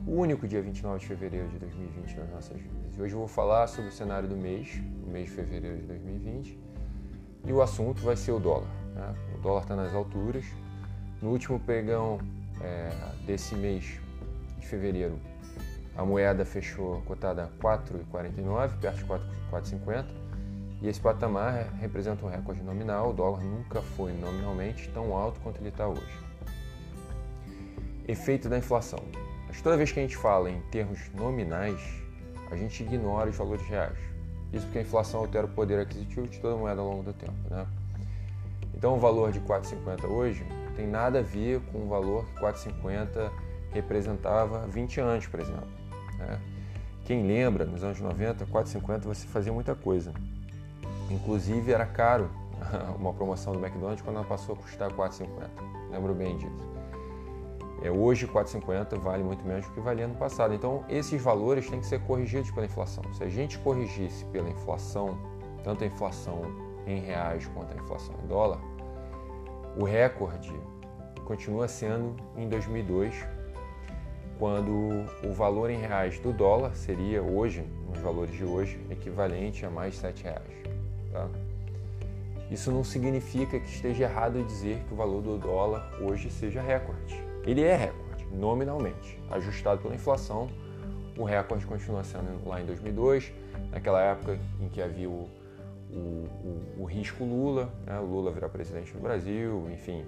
o 0.06 0.12
único 0.12 0.46
dia 0.46 0.62
29 0.62 1.00
de 1.00 1.08
fevereiro 1.08 1.48
de 1.48 1.60
2020 1.60 2.18
nas 2.18 2.30
nossas 2.30 2.60
vidas. 2.60 2.98
E 2.98 3.02
hoje 3.02 3.14
eu 3.14 3.20
vou 3.20 3.28
falar 3.30 3.68
sobre 3.68 3.90
o 3.90 3.94
cenário 3.94 4.28
do 4.28 4.36
mês, 4.36 4.84
o 5.08 5.10
mês 5.10 5.30
de 5.30 5.32
fevereiro 5.32 5.78
de 5.78 5.84
2020, 5.84 6.60
e 7.46 7.54
o 7.54 7.62
assunto 7.62 8.02
vai 8.02 8.18
ser 8.18 8.34
o 8.34 8.40
dólar. 8.40 8.68
Né? 8.94 9.16
O 9.34 9.38
dólar 9.38 9.62
está 9.62 9.78
nas 9.78 9.94
alturas. 9.94 10.44
No 11.22 11.30
último 11.30 11.58
pregão 11.62 12.20
é, 12.60 12.90
desse 13.26 13.56
mês 13.56 13.98
de 14.60 14.68
fevereiro, 14.68 15.18
a 15.96 16.04
moeda 16.04 16.44
fechou 16.44 17.02
cotada 17.04 17.46
a 17.46 17.48
4,49, 17.66 18.78
perto 18.82 18.98
de 18.98 19.06
4,50 19.06 20.29
e 20.82 20.88
esse 20.88 21.00
patamar 21.00 21.74
representa 21.80 22.26
um 22.26 22.30
recorde 22.30 22.62
nominal, 22.64 23.10
o 23.10 23.14
dólar 23.14 23.44
nunca 23.44 23.82
foi 23.82 24.14
nominalmente 24.14 24.90
tão 24.90 25.16
alto 25.16 25.40
quanto 25.42 25.60
ele 25.60 25.70
está 25.70 25.88
hoje. 25.88 26.20
Efeito 28.08 28.48
da 28.48 28.58
inflação. 28.58 29.00
Mas 29.48 29.62
toda 29.62 29.76
vez 29.76 29.92
que 29.92 30.00
a 30.00 30.02
gente 30.02 30.16
fala 30.16 30.50
em 30.50 30.62
termos 30.72 31.12
nominais, 31.14 31.82
a 32.50 32.56
gente 32.56 32.82
ignora 32.82 33.30
os 33.30 33.36
valores 33.36 33.66
reais. 33.68 33.98
Isso 34.54 34.66
porque 34.66 34.80
a 34.80 34.82
inflação 34.82 35.20
altera 35.20 35.46
o 35.46 35.50
poder 35.50 35.80
aquisitivo 35.80 36.28
de 36.28 36.40
toda 36.40 36.56
moeda 36.56 36.82
ao 36.82 36.88
longo 36.88 37.04
do 37.04 37.14
tempo. 37.14 37.36
Né? 37.50 37.68
Então 38.74 38.96
o 38.96 39.00
valor 39.00 39.32
de 39.32 39.42
4,50 39.42 40.06
hoje 40.06 40.46
tem 40.76 40.88
nada 40.88 41.20
a 41.20 41.22
ver 41.22 41.60
com 41.72 41.80
o 41.80 41.88
valor 41.88 42.26
que 42.26 42.40
4,50 42.40 43.30
representava 43.72 44.66
20 44.68 45.02
anos, 45.02 45.28
por 45.28 45.40
exemplo. 45.42 45.68
Né? 46.18 46.40
Quem 47.06 47.28
lembra, 47.28 47.66
nos 47.66 47.84
anos 47.84 48.00
90, 48.00 48.46
4,50 48.46 49.00
você 49.02 49.28
fazia 49.28 49.52
muita 49.52 49.76
coisa. 49.76 50.14
Inclusive 51.10 51.72
era 51.72 51.86
caro 51.86 52.30
uma 52.98 53.14
promoção 53.14 53.54
do 53.54 53.60
McDonald's 53.60 54.02
quando 54.02 54.18
ela 54.18 54.26
passou 54.26 54.56
a 54.56 54.58
custar 54.58 54.92
4,50. 54.92 55.28
Lembro 55.92 56.14
bem 56.14 56.38
disso. 56.38 56.70
É, 57.82 57.90
hoje 57.90 58.28
4,50 58.28 58.98
vale 59.00 59.24
muito 59.24 59.46
menos 59.46 59.66
do 59.66 59.72
que 59.74 59.80
valia 59.80 60.08
no 60.08 60.16
passado. 60.16 60.54
Então 60.54 60.84
esses 60.90 61.22
valores 61.22 61.70
têm 61.70 61.80
que 61.80 61.86
ser 61.86 62.00
corrigidos 62.02 62.52
pela 62.52 62.66
inflação. 62.66 63.04
Se 63.14 63.24
a 63.24 63.30
gente 63.30 63.58
corrigisse 63.60 64.26
pela 64.26 64.50
inflação, 64.50 65.18
tanto 65.64 65.84
a 65.84 65.88
inflação 65.88 66.42
em 66.86 67.00
reais 67.00 67.48
quanto 67.48 67.74
a 67.74 67.82
inflação 67.82 68.16
em 68.24 68.28
dólar, 68.28 68.60
o 69.78 69.84
recorde 69.84 70.54
continua 71.26 71.68
sendo 71.68 72.16
em 72.36 72.50
2002, 72.50 73.14
quando 74.38 75.06
o 75.24 75.32
valor 75.32 75.70
em 75.70 75.78
reais 75.78 76.20
do 76.20 76.34
dólar 76.34 76.76
seria 76.76 77.22
hoje, 77.22 77.64
nos 77.88 78.00
valores 78.00 78.34
de 78.36 78.44
hoje, 78.44 78.84
equivalente 78.90 79.66
a 79.66 79.70
mais 79.70 80.02
R$ 80.02 80.14
reais. 80.24 80.79
Tá? 81.12 81.28
Isso 82.52 82.72
não 82.72 82.84
significa 82.84 83.60
que 83.60 83.70
esteja 83.70 84.06
errado 84.06 84.44
dizer 84.44 84.84
que 84.88 84.94
o 84.94 84.98
valor 84.98 85.22
do 85.22 85.38
dólar 85.38 85.92
hoje 86.02 86.32
seja 86.32 86.62
recorde. 86.62 87.24
Ele 87.46 87.62
é 87.62 87.76
recorde, 87.76 88.26
nominalmente. 88.34 89.20
Ajustado 89.30 89.82
pela 89.82 89.94
inflação, 89.94 90.50
o 91.18 91.24
recorde 91.24 91.66
continua 91.66 92.04
sendo 92.04 92.48
lá 92.48 92.60
em 92.60 92.66
2002, 92.66 93.32
naquela 93.72 94.02
época 94.02 94.40
em 94.60 94.68
que 94.70 94.82
havia 94.82 95.08
o, 95.08 95.30
o, 95.92 95.98
o, 95.98 96.76
o 96.80 96.86
risco 96.86 97.24
Lula, 97.24 97.72
né? 97.86 98.00
o 98.00 98.06
Lula 98.06 98.32
virar 98.32 98.50
presidente 98.50 98.94
do 98.94 99.00
Brasil, 99.00 99.68
enfim, 99.72 100.04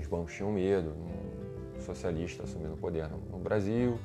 os 0.00 0.06
bancos 0.06 0.32
tinham 0.32 0.52
medo, 0.52 0.90
um 0.90 1.80
socialista 1.80 2.44
assumindo 2.44 2.74
o 2.74 2.76
poder 2.76 3.08
no, 3.08 3.18
no 3.32 3.38
Brasil. 3.38 3.98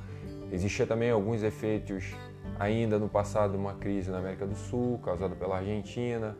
Existia 0.51 0.85
também 0.85 1.11
alguns 1.11 1.43
efeitos 1.43 2.13
ainda 2.59 2.97
no 2.97 3.09
passado 3.09 3.55
uma 3.55 3.73
crise 3.73 4.09
na 4.11 4.19
América 4.19 4.45
do 4.45 4.55
Sul, 4.55 4.99
causada 5.03 5.35
pela 5.35 5.57
Argentina, 5.57 6.35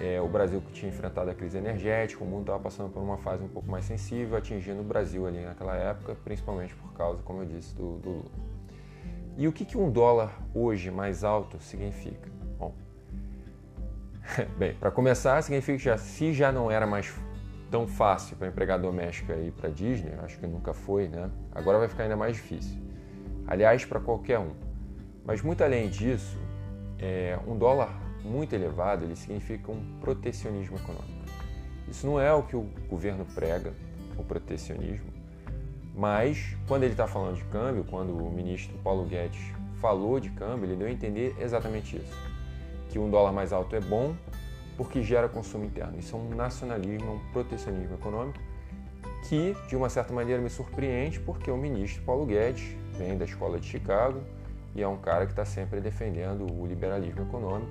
é, 0.00 0.20
o 0.20 0.28
Brasil 0.28 0.60
que 0.60 0.72
tinha 0.72 0.90
enfrentado 0.90 1.30
a 1.30 1.34
crise 1.34 1.58
energética, 1.58 2.22
o 2.22 2.26
mundo 2.26 2.42
estava 2.42 2.60
passando 2.60 2.92
por 2.92 3.02
uma 3.02 3.18
fase 3.18 3.42
um 3.42 3.48
pouco 3.48 3.68
mais 3.70 3.84
sensível, 3.84 4.36
atingindo 4.36 4.80
o 4.80 4.84
Brasil 4.84 5.26
ali 5.26 5.40
naquela 5.40 5.74
época, 5.74 6.16
principalmente 6.24 6.74
por 6.74 6.92
causa, 6.92 7.22
como 7.22 7.42
eu 7.42 7.46
disse, 7.46 7.74
do, 7.74 7.98
do 7.98 8.10
Lula. 8.10 8.30
E 9.36 9.46
o 9.46 9.52
que, 9.52 9.64
que 9.64 9.76
um 9.76 9.90
dólar 9.90 10.36
hoje 10.54 10.90
mais 10.90 11.24
alto 11.24 11.60
significa? 11.60 12.28
Bom, 12.58 12.74
bem, 14.58 14.74
para 14.74 14.90
começar, 14.90 15.40
significa 15.42 15.78
que 15.78 15.84
já, 15.84 15.96
se 15.96 16.32
já 16.32 16.52
não 16.52 16.70
era 16.70 16.86
mais 16.86 17.12
tão 17.70 17.86
fácil 17.86 18.36
para 18.36 18.48
empregado 18.48 18.82
doméstico 18.82 19.32
ir 19.32 19.52
para 19.52 19.68
Disney, 19.68 20.12
acho 20.22 20.38
que 20.38 20.46
nunca 20.46 20.72
foi, 20.72 21.08
né? 21.08 21.30
Agora 21.52 21.78
vai 21.78 21.88
ficar 21.88 22.04
ainda 22.04 22.16
mais 22.16 22.36
difícil. 22.36 22.78
Aliás, 23.46 23.84
para 23.84 24.00
qualquer 24.00 24.38
um. 24.38 24.52
Mas 25.28 25.42
muito 25.42 25.62
além 25.62 25.90
disso, 25.90 26.38
é, 26.98 27.38
um 27.46 27.54
dólar 27.54 27.92
muito 28.24 28.54
elevado 28.54 29.04
ele 29.04 29.14
significa 29.14 29.70
um 29.70 30.00
protecionismo 30.00 30.76
econômico. 30.76 31.28
Isso 31.86 32.06
não 32.06 32.18
é 32.18 32.32
o 32.32 32.44
que 32.44 32.56
o 32.56 32.66
governo 32.88 33.26
prega, 33.34 33.74
o 34.16 34.24
protecionismo, 34.24 35.12
mas 35.94 36.56
quando 36.66 36.84
ele 36.84 36.92
está 36.92 37.06
falando 37.06 37.36
de 37.36 37.44
câmbio, 37.44 37.84
quando 37.84 38.16
o 38.16 38.32
ministro 38.32 38.74
Paulo 38.78 39.04
Guedes 39.04 39.52
falou 39.82 40.18
de 40.18 40.30
câmbio, 40.30 40.64
ele 40.64 40.76
deu 40.76 40.86
a 40.86 40.90
entender 40.90 41.36
exatamente 41.38 41.98
isso: 41.98 42.16
que 42.88 42.98
um 42.98 43.10
dólar 43.10 43.30
mais 43.30 43.52
alto 43.52 43.76
é 43.76 43.80
bom 43.80 44.16
porque 44.78 45.02
gera 45.02 45.28
consumo 45.28 45.66
interno. 45.66 45.98
Isso 45.98 46.16
é 46.16 46.18
um 46.18 46.30
nacionalismo, 46.34 47.06
é 47.06 47.10
um 47.10 47.32
protecionismo 47.34 47.96
econômico 47.96 48.40
que, 49.28 49.54
de 49.68 49.76
uma 49.76 49.90
certa 49.90 50.10
maneira, 50.14 50.40
me 50.40 50.48
surpreende 50.48 51.20
porque 51.20 51.50
o 51.50 51.56
ministro 51.58 52.02
Paulo 52.04 52.24
Guedes 52.24 52.74
vem 52.96 53.18
da 53.18 53.26
escola 53.26 53.60
de 53.60 53.66
Chicago 53.66 54.22
e 54.78 54.82
é 54.82 54.86
um 54.86 54.96
cara 54.96 55.26
que 55.26 55.32
está 55.32 55.44
sempre 55.44 55.80
defendendo 55.80 56.46
o 56.48 56.64
liberalismo 56.64 57.22
econômico. 57.22 57.70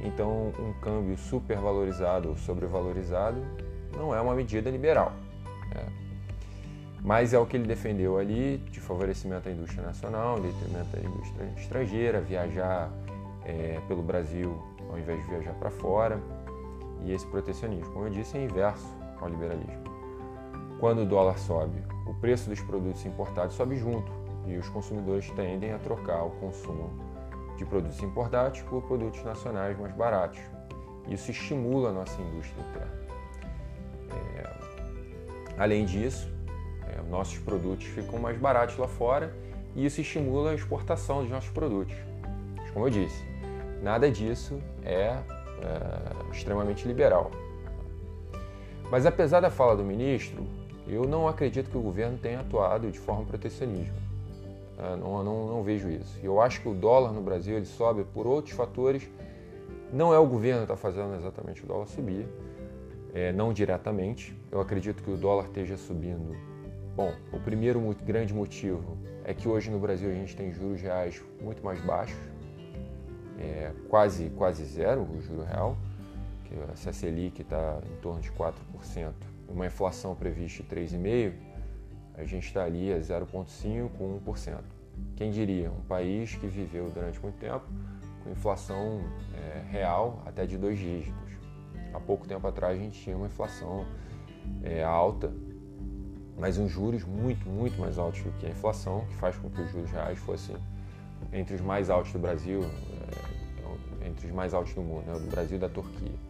Então, 0.00 0.52
um 0.60 0.72
câmbio 0.80 1.18
supervalorizado 1.18 2.28
ou 2.28 2.36
sobrevalorizado 2.36 3.44
não 3.96 4.14
é 4.14 4.20
uma 4.20 4.32
medida 4.32 4.70
liberal. 4.70 5.12
Né? 5.74 5.86
Mas 7.02 7.34
é 7.34 7.38
o 7.38 7.44
que 7.44 7.56
ele 7.56 7.66
defendeu 7.66 8.16
ali 8.16 8.58
de 8.70 8.80
favorecimento 8.80 9.48
à 9.48 9.52
indústria 9.52 9.84
nacional, 9.84 10.38
detrimento 10.38 10.96
da 10.96 11.00
indústria 11.00 11.52
estrangeira, 11.56 12.20
viajar 12.20 12.92
é, 13.44 13.80
pelo 13.88 14.02
Brasil 14.02 14.56
ao 14.88 14.96
invés 14.96 15.20
de 15.24 15.28
viajar 15.28 15.52
para 15.54 15.70
fora. 15.70 16.20
E 17.04 17.12
esse 17.12 17.26
protecionismo, 17.26 17.92
como 17.92 18.06
eu 18.06 18.10
disse, 18.10 18.38
é 18.38 18.44
inverso 18.44 18.86
ao 19.20 19.28
liberalismo. 19.28 19.82
Quando 20.78 21.02
o 21.02 21.06
dólar 21.06 21.38
sobe, 21.38 21.82
o 22.06 22.14
preço 22.14 22.48
dos 22.48 22.60
produtos 22.60 23.04
importados 23.04 23.56
sobe 23.56 23.76
junto 23.76 24.25
e 24.46 24.56
os 24.56 24.68
consumidores 24.68 25.30
tendem 25.30 25.72
a 25.72 25.78
trocar 25.78 26.24
o 26.24 26.30
consumo 26.30 26.90
de 27.56 27.64
produtos 27.64 28.02
importados 28.02 28.62
por 28.62 28.82
produtos 28.82 29.22
nacionais 29.22 29.78
mais 29.78 29.94
baratos. 29.94 30.38
Isso 31.08 31.30
estimula 31.30 31.90
a 31.90 31.92
nossa 31.92 32.20
indústria 32.20 32.62
interna. 32.68 33.06
É... 34.36 34.56
Além 35.58 35.84
disso, 35.84 36.28
é, 36.86 37.00
nossos 37.02 37.38
produtos 37.38 37.86
ficam 37.86 38.18
mais 38.18 38.38
baratos 38.38 38.76
lá 38.76 38.88
fora 38.88 39.34
e 39.74 39.86
isso 39.86 40.00
estimula 40.00 40.50
a 40.50 40.54
exportação 40.54 41.22
dos 41.22 41.30
nossos 41.30 41.50
produtos. 41.50 41.96
Mas, 42.56 42.70
como 42.70 42.86
eu 42.86 42.90
disse, 42.90 43.24
nada 43.82 44.10
disso 44.10 44.60
é 44.84 45.16
é, 45.62 46.32
extremamente 46.32 46.86
liberal. 46.86 47.30
Mas 48.90 49.06
apesar 49.06 49.40
da 49.40 49.50
fala 49.50 49.76
do 49.76 49.82
ministro, 49.82 50.46
eu 50.86 51.04
não 51.04 51.26
acredito 51.26 51.70
que 51.70 51.76
o 51.76 51.80
governo 51.80 52.18
tenha 52.18 52.40
atuado 52.40 52.90
de 52.90 52.98
forma 52.98 53.24
protecionista. 53.24 53.94
É, 54.78 54.96
não, 54.96 55.24
não, 55.24 55.46
não, 55.46 55.62
vejo 55.62 55.90
isso. 55.90 56.18
Eu 56.22 56.40
acho 56.40 56.60
que 56.60 56.68
o 56.68 56.74
dólar 56.74 57.12
no 57.12 57.22
Brasil 57.22 57.56
ele 57.56 57.66
sobe 57.66 58.04
por 58.04 58.26
outros 58.26 58.54
fatores. 58.54 59.08
Não 59.92 60.12
é 60.12 60.18
o 60.18 60.26
governo 60.26 60.66
que 60.66 60.72
está 60.72 60.76
fazendo 60.76 61.14
exatamente 61.14 61.62
o 61.62 61.66
dólar 61.66 61.86
subir, 61.86 62.26
é, 63.14 63.32
não 63.32 63.52
diretamente. 63.52 64.36
Eu 64.50 64.60
acredito 64.60 65.02
que 65.02 65.10
o 65.10 65.16
dólar 65.16 65.44
esteja 65.44 65.76
subindo. 65.76 66.36
Bom, 66.94 67.12
o 67.32 67.38
primeiro 67.38 67.80
grande 68.04 68.34
motivo 68.34 68.96
é 69.24 69.32
que 69.32 69.48
hoje 69.48 69.70
no 69.70 69.78
Brasil 69.78 70.10
a 70.10 70.14
gente 70.14 70.34
tem 70.34 70.52
juros 70.52 70.80
reais 70.80 71.22
muito 71.40 71.64
mais 71.64 71.80
baixos 71.80 72.16
é, 73.38 73.72
quase, 73.88 74.30
quase 74.30 74.64
zero 74.64 75.02
o 75.02 75.20
juro 75.20 75.42
real, 75.42 75.76
que 76.44 76.54
a 76.88 76.92
Selic 76.92 77.42
está 77.42 77.80
em 77.90 78.00
torno 78.00 78.20
de 78.20 78.30
4%, 78.32 79.12
uma 79.48 79.66
inflação 79.66 80.14
prevista 80.14 80.62
de 80.62 80.68
3,5%, 80.68 81.32
a 82.16 82.24
gente 82.24 82.46
está 82.46 82.64
ali 82.64 82.92
a 82.92 82.98
0,5% 82.98 83.90
com 83.96 84.20
1%. 84.20 84.58
Quem 85.14 85.30
diria? 85.30 85.70
Um 85.70 85.82
país 85.82 86.34
que 86.34 86.46
viveu 86.46 86.90
durante 86.90 87.20
muito 87.20 87.38
tempo 87.38 87.64
com 88.22 88.30
inflação 88.30 89.00
é, 89.34 89.62
real 89.70 90.22
até 90.26 90.46
de 90.46 90.56
dois 90.58 90.78
dígitos. 90.78 91.32
Há 91.92 92.00
pouco 92.00 92.26
tempo 92.26 92.46
atrás 92.46 92.78
a 92.78 92.82
gente 92.82 93.00
tinha 93.00 93.16
uma 93.16 93.26
inflação 93.26 93.86
é, 94.62 94.82
alta, 94.82 95.32
mas 96.36 96.58
uns 96.58 96.70
juros 96.70 97.04
muito, 97.04 97.48
muito 97.48 97.78
mais 97.80 97.98
altos 97.98 98.22
do 98.22 98.30
que 98.32 98.46
a 98.46 98.50
inflação, 98.50 99.06
que 99.06 99.14
faz 99.16 99.36
com 99.36 99.48
que 99.48 99.60
os 99.60 99.70
juros 99.70 99.90
reais 99.90 100.18
fossem 100.18 100.56
entre 101.32 101.54
os 101.54 101.60
mais 101.60 101.88
altos 101.88 102.12
do 102.12 102.18
Brasil, 102.18 102.62
é, 102.62 104.06
entre 104.06 104.26
os 104.26 104.32
mais 104.32 104.52
altos 104.52 104.74
do 104.74 104.82
mundo, 104.82 105.06
né, 105.06 105.18
do 105.18 105.30
Brasil 105.30 105.56
e 105.56 105.60
da 105.60 105.68
Turquia. 105.68 106.25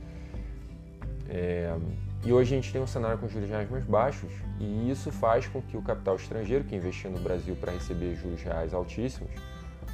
E 2.26 2.32
hoje 2.32 2.52
a 2.52 2.56
gente 2.56 2.72
tem 2.72 2.82
um 2.82 2.88
cenário 2.88 3.16
com 3.18 3.28
juros 3.28 3.48
reais 3.48 3.70
mais 3.70 3.84
baixos 3.84 4.32
e 4.58 4.90
isso 4.90 5.12
faz 5.12 5.46
com 5.46 5.62
que 5.62 5.76
o 5.76 5.82
capital 5.82 6.16
estrangeiro 6.16 6.64
que 6.64 6.74
investia 6.74 7.08
no 7.08 7.20
Brasil 7.20 7.54
para 7.54 7.70
receber 7.70 8.16
juros 8.16 8.42
reais 8.42 8.74
altíssimos, 8.74 9.30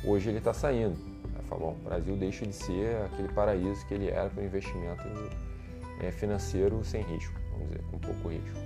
hoje 0.02 0.30
ele 0.30 0.38
está 0.38 0.54
saindo. 0.54 0.96
Fala, 1.46 1.60
bom, 1.60 1.76
o 1.78 1.84
Brasil 1.84 2.16
deixa 2.16 2.46
de 2.46 2.54
ser 2.54 3.02
aquele 3.04 3.28
paraíso 3.28 3.86
que 3.86 3.92
ele 3.92 4.08
era 4.08 4.30
para 4.30 4.42
o 4.42 4.46
investimento 4.46 5.02
é, 6.00 6.10
financeiro 6.10 6.82
sem 6.82 7.02
risco, 7.02 7.38
vamos 7.50 7.68
dizer, 7.68 7.82
com 7.90 7.98
pouco 7.98 8.28
risco. 8.30 8.58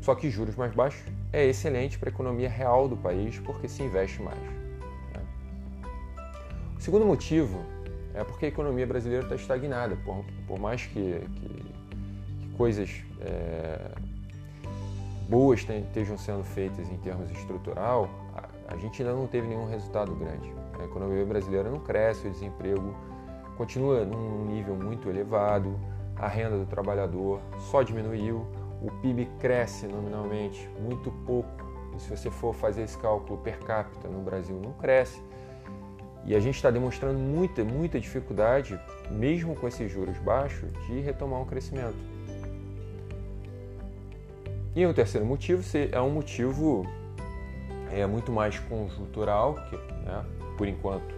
Só 0.00 0.16
que 0.16 0.28
juros 0.28 0.56
mais 0.56 0.74
baixos 0.74 1.04
é 1.32 1.46
excelente 1.46 1.96
para 2.00 2.08
a 2.08 2.12
economia 2.12 2.48
real 2.48 2.88
do 2.88 2.96
país 2.96 3.38
porque 3.38 3.68
se 3.68 3.84
investe 3.84 4.20
mais. 4.20 4.40
O 6.76 6.80
segundo 6.80 7.06
motivo 7.06 7.64
é 8.12 8.24
porque 8.24 8.46
a 8.46 8.48
economia 8.48 8.88
brasileira 8.88 9.22
está 9.22 9.36
estagnada, 9.36 9.94
por, 10.04 10.24
por 10.48 10.58
mais 10.58 10.84
que, 10.86 11.20
que 11.36 11.65
coisas 12.56 13.02
é, 13.20 13.90
boas 15.28 15.60
estejam 15.60 16.16
sendo 16.16 16.44
feitas 16.44 16.88
em 16.90 16.96
termos 16.98 17.30
estrutural, 17.30 18.08
a, 18.34 18.74
a, 18.74 18.76
gente 18.76 19.02
ainda 19.02 19.14
não 19.14 19.26
teve 19.26 19.46
nenhum 19.46 19.66
resultado 19.66 20.14
grande. 20.14 20.52
A 20.80 20.84
economia 20.84 21.24
brasileira 21.24 21.70
não 21.70 21.80
cresce, 21.80 22.26
o 22.26 22.30
desemprego 22.30 22.94
continua 23.56 24.04
num 24.04 24.46
nível 24.46 24.74
muito 24.74 25.08
elevado, 25.08 25.78
a 26.16 26.28
renda 26.28 26.56
do 26.56 26.66
trabalhador 26.66 27.40
só 27.70 27.82
diminuiu, 27.82 28.46
o 28.82 28.90
PIB 29.02 29.28
cresce 29.38 29.86
nominalmente 29.86 30.68
muito 30.80 31.10
pouco. 31.26 31.66
E 31.96 32.00
se 32.00 32.14
você 32.14 32.30
for 32.30 32.54
fazer 32.54 32.82
esse 32.82 32.96
cálculo 32.98 33.38
per 33.38 33.58
capita 33.60 34.08
no 34.08 34.20
Brasil, 34.20 34.60
não 34.62 34.72
cresce. 34.72 35.22
E 36.24 36.34
a 36.34 36.40
gente 36.40 36.56
está 36.56 36.70
demonstrando 36.70 37.18
muita, 37.18 37.64
muita 37.64 38.00
dificuldade, 38.00 38.78
mesmo 39.10 39.54
com 39.54 39.66
esses 39.68 39.90
juros 39.90 40.18
baixos, 40.18 40.70
de 40.86 41.00
retomar 41.00 41.40
um 41.40 41.44
crescimento. 41.44 42.15
E 44.76 44.84
o 44.84 44.92
terceiro 44.92 45.24
motivo 45.26 45.62
é 45.90 45.98
um 46.02 46.10
motivo 46.10 46.86
é 47.90 48.06
muito 48.06 48.30
mais 48.30 48.58
conjuntural, 48.58 49.54
que, 49.70 49.76
né, 50.04 50.22
por 50.58 50.68
enquanto 50.68 51.14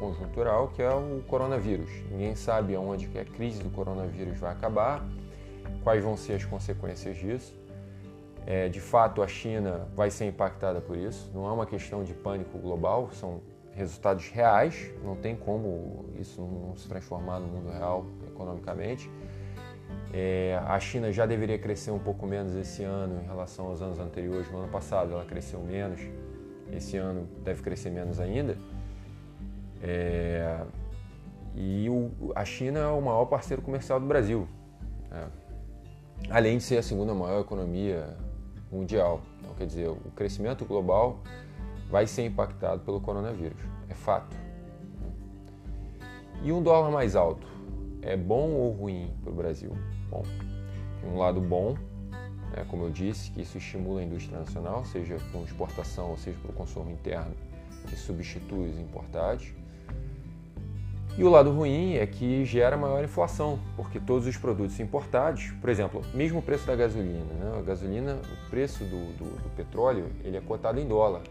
conjuntural, 0.00 0.72
que 0.74 0.82
é 0.82 0.90
o 0.90 1.22
coronavírus. 1.28 1.88
Ninguém 2.10 2.34
sabe 2.34 2.74
aonde 2.74 3.06
que 3.06 3.16
a 3.16 3.24
crise 3.24 3.62
do 3.62 3.70
coronavírus 3.70 4.36
vai 4.40 4.50
acabar, 4.50 5.06
quais 5.84 6.02
vão 6.02 6.16
ser 6.16 6.32
as 6.32 6.44
consequências 6.44 7.16
disso. 7.16 7.56
É, 8.44 8.68
de 8.68 8.80
fato, 8.80 9.22
a 9.22 9.28
China 9.28 9.86
vai 9.94 10.10
ser 10.10 10.26
impactada 10.26 10.80
por 10.80 10.96
isso. 10.96 11.30
Não 11.32 11.46
é 11.46 11.52
uma 11.52 11.64
questão 11.64 12.02
de 12.02 12.12
pânico 12.12 12.58
global, 12.58 13.10
são 13.12 13.40
resultados 13.72 14.28
reais, 14.30 14.92
não 15.04 15.14
tem 15.14 15.36
como 15.36 16.06
isso 16.18 16.40
não 16.42 16.76
se 16.76 16.88
transformar 16.88 17.38
no 17.38 17.46
mundo 17.46 17.70
real 17.70 18.04
economicamente. 18.26 19.08
É, 20.12 20.58
a 20.66 20.78
China 20.80 21.12
já 21.12 21.26
deveria 21.26 21.58
crescer 21.58 21.90
um 21.90 21.98
pouco 21.98 22.26
menos 22.26 22.54
esse 22.54 22.82
ano 22.82 23.20
em 23.22 23.26
relação 23.26 23.66
aos 23.66 23.82
anos 23.82 23.98
anteriores. 23.98 24.50
No 24.50 24.58
ano 24.58 24.68
passado 24.68 25.12
ela 25.12 25.24
cresceu 25.24 25.60
menos, 25.60 26.00
esse 26.72 26.96
ano 26.96 27.28
deve 27.44 27.62
crescer 27.62 27.90
menos 27.90 28.18
ainda. 28.18 28.56
É, 29.82 30.64
e 31.54 31.88
o, 31.88 32.32
a 32.34 32.44
China 32.44 32.80
é 32.80 32.86
o 32.86 33.00
maior 33.00 33.26
parceiro 33.26 33.62
comercial 33.62 34.00
do 34.00 34.06
Brasil, 34.06 34.48
né? 35.10 35.28
além 36.30 36.58
de 36.58 36.62
ser 36.62 36.78
a 36.78 36.82
segunda 36.82 37.14
maior 37.14 37.40
economia 37.40 38.16
mundial. 38.70 39.20
Então, 39.40 39.54
quer 39.54 39.66
dizer, 39.66 39.88
o 39.88 40.10
crescimento 40.14 40.64
global 40.64 41.20
vai 41.90 42.06
ser 42.06 42.26
impactado 42.26 42.80
pelo 42.82 43.00
coronavírus, 43.00 43.60
é 43.88 43.94
fato. 43.94 44.36
E 46.42 46.52
um 46.52 46.62
dólar 46.62 46.90
mais 46.90 47.16
alto 47.16 47.55
é 48.06 48.16
bom 48.16 48.50
ou 48.50 48.70
ruim 48.70 49.12
para 49.22 49.32
o 49.32 49.34
Brasil? 49.34 49.72
Bom, 50.08 50.22
tem 51.00 51.10
um 51.10 51.18
lado 51.18 51.40
bom, 51.40 51.76
né, 52.54 52.64
como 52.68 52.84
eu 52.84 52.90
disse, 52.90 53.30
que 53.32 53.42
isso 53.42 53.58
estimula 53.58 54.00
a 54.00 54.04
indústria 54.04 54.38
nacional, 54.38 54.84
seja 54.84 55.16
com 55.32 55.42
exportação 55.42 56.10
ou 56.10 56.16
seja 56.16 56.38
para 56.40 56.52
o 56.52 56.54
consumo 56.54 56.90
interno, 56.90 57.34
que 57.88 57.96
substitui 57.96 58.70
os 58.70 58.78
importados. 58.78 59.52
E 61.18 61.24
o 61.24 61.30
lado 61.30 61.50
ruim 61.50 61.94
é 61.94 62.06
que 62.06 62.44
gera 62.44 62.76
maior 62.76 63.02
inflação, 63.02 63.58
porque 63.74 63.98
todos 63.98 64.26
os 64.26 64.36
produtos 64.36 64.78
importados, 64.78 65.50
por 65.62 65.70
exemplo, 65.70 66.02
mesmo 66.12 66.40
o 66.40 66.42
preço 66.42 66.66
da 66.66 66.76
gasolina, 66.76 67.24
né? 67.40 67.58
a 67.58 67.62
gasolina, 67.62 68.16
o 68.16 68.50
preço 68.50 68.84
do, 68.84 69.16
do, 69.16 69.24
do, 69.24 69.56
petróleo, 69.56 70.10
ele 70.22 70.36
é 70.36 70.40
cotado 70.42 70.78
em 70.78 70.86
dólar. 70.86 71.22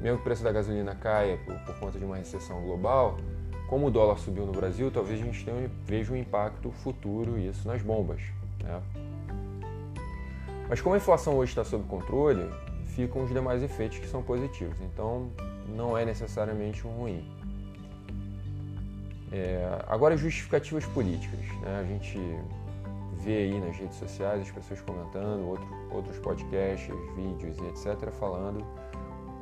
Mesmo 0.00 0.18
que 0.18 0.22
o 0.22 0.24
preço 0.24 0.44
da 0.44 0.52
gasolina 0.52 0.94
caia 0.94 1.36
por, 1.44 1.58
por, 1.60 1.74
conta 1.80 1.98
de 1.98 2.04
uma 2.04 2.16
recessão 2.16 2.62
global, 2.62 3.16
como 3.68 3.86
o 3.86 3.90
dólar 3.90 4.18
subiu 4.18 4.46
no 4.46 4.52
Brasil, 4.52 4.90
talvez 4.90 5.20
a 5.20 5.24
gente 5.24 5.44
tenha, 5.44 5.70
veja 5.84 6.12
um 6.12 6.16
impacto 6.16 6.70
futuro 6.70 7.38
isso 7.38 7.66
nas 7.66 7.82
bombas. 7.82 8.20
Né? 8.62 8.80
Mas 10.68 10.80
como 10.80 10.94
a 10.94 10.98
inflação 10.98 11.36
hoje 11.36 11.52
está 11.52 11.64
sob 11.64 11.84
controle, 11.84 12.48
ficam 12.86 13.24
os 13.24 13.30
demais 13.30 13.62
efeitos 13.62 13.98
que 13.98 14.06
são 14.06 14.22
positivos. 14.22 14.76
Então, 14.80 15.30
não 15.68 15.96
é 15.96 16.04
necessariamente 16.04 16.86
um 16.86 16.90
ruim. 16.90 17.24
É, 19.32 19.80
agora, 19.88 20.16
justificativas 20.16 20.84
políticas. 20.86 21.40
Né? 21.60 21.80
A 21.80 21.84
gente 21.84 22.18
vê 23.18 23.38
aí 23.38 23.60
nas 23.60 23.76
redes 23.76 23.96
sociais 23.96 24.42
as 24.42 24.50
pessoas 24.50 24.80
comentando, 24.80 25.46
outro, 25.46 25.66
outros 25.90 26.18
podcasts, 26.18 26.94
vídeos 27.16 27.58
e 27.58 27.64
etc., 27.64 28.10
falando 28.12 28.64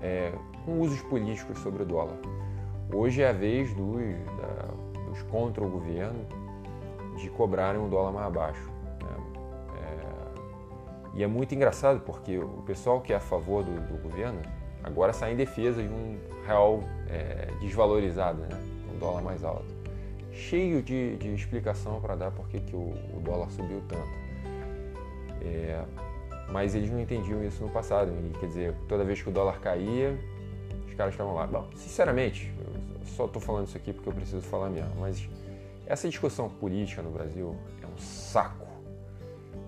é, 0.02 0.32
com 0.64 0.80
usos 0.80 1.00
políticos 1.02 1.58
sobre 1.58 1.82
o 1.82 1.86
dólar. 1.86 2.18
Hoje 2.92 3.22
é 3.22 3.28
a 3.28 3.32
vez 3.32 3.72
dos, 3.74 4.00
da, 4.36 5.04
dos 5.08 5.22
contra 5.22 5.64
o 5.64 5.68
governo 5.68 6.26
de 7.16 7.28
cobrarem 7.30 7.80
um 7.80 7.88
dólar 7.88 8.12
mais 8.12 8.32
baixo. 8.32 8.70
Né? 9.02 9.16
É, 9.76 11.18
e 11.18 11.22
é 11.22 11.26
muito 11.26 11.54
engraçado 11.54 12.00
porque 12.00 12.38
o 12.38 12.62
pessoal 12.66 13.00
que 13.00 13.12
é 13.12 13.16
a 13.16 13.20
favor 13.20 13.62
do, 13.62 13.72
do 13.88 14.02
governo 14.02 14.40
agora 14.82 15.12
sai 15.12 15.32
em 15.32 15.36
defesa 15.36 15.82
de 15.82 15.88
um 15.88 16.18
real 16.46 16.80
é, 17.08 17.48
desvalorizado, 17.60 18.42
né? 18.42 18.48
um 18.94 18.98
dólar 18.98 19.22
mais 19.22 19.42
alto 19.44 19.84
cheio 20.34 20.82
de, 20.82 21.16
de 21.16 21.32
explicação 21.32 22.00
para 22.00 22.16
dar 22.16 22.30
por 22.30 22.48
que 22.48 22.58
o, 22.74 22.94
o, 23.16 23.20
dólar 23.22 23.50
subiu 23.50 23.80
tanto. 23.88 24.24
É, 25.40 25.82
mas 26.50 26.74
eles 26.74 26.90
não 26.90 27.00
entendiam 27.00 27.42
isso 27.44 27.62
no 27.62 27.70
passado. 27.70 28.12
E, 28.12 28.38
quer 28.38 28.46
dizer, 28.46 28.74
toda 28.88 29.04
vez 29.04 29.22
que 29.22 29.28
o 29.28 29.32
dólar 29.32 29.60
caía, 29.60 30.18
os 30.94 30.96
caras 30.96 31.14
estavam 31.14 31.34
lá. 31.34 31.44
Bom, 31.46 31.68
sinceramente, 31.74 32.54
só 33.04 33.26
estou 33.26 33.42
falando 33.42 33.66
isso 33.66 33.76
aqui 33.76 33.92
porque 33.92 34.08
eu 34.08 34.12
preciso 34.12 34.40
falar 34.42 34.70
mesmo, 34.70 34.92
mas 35.00 35.28
essa 35.86 36.08
discussão 36.08 36.48
política 36.48 37.02
no 37.02 37.10
Brasil 37.10 37.56
é 37.82 37.86
um 37.86 37.98
saco. 37.98 38.68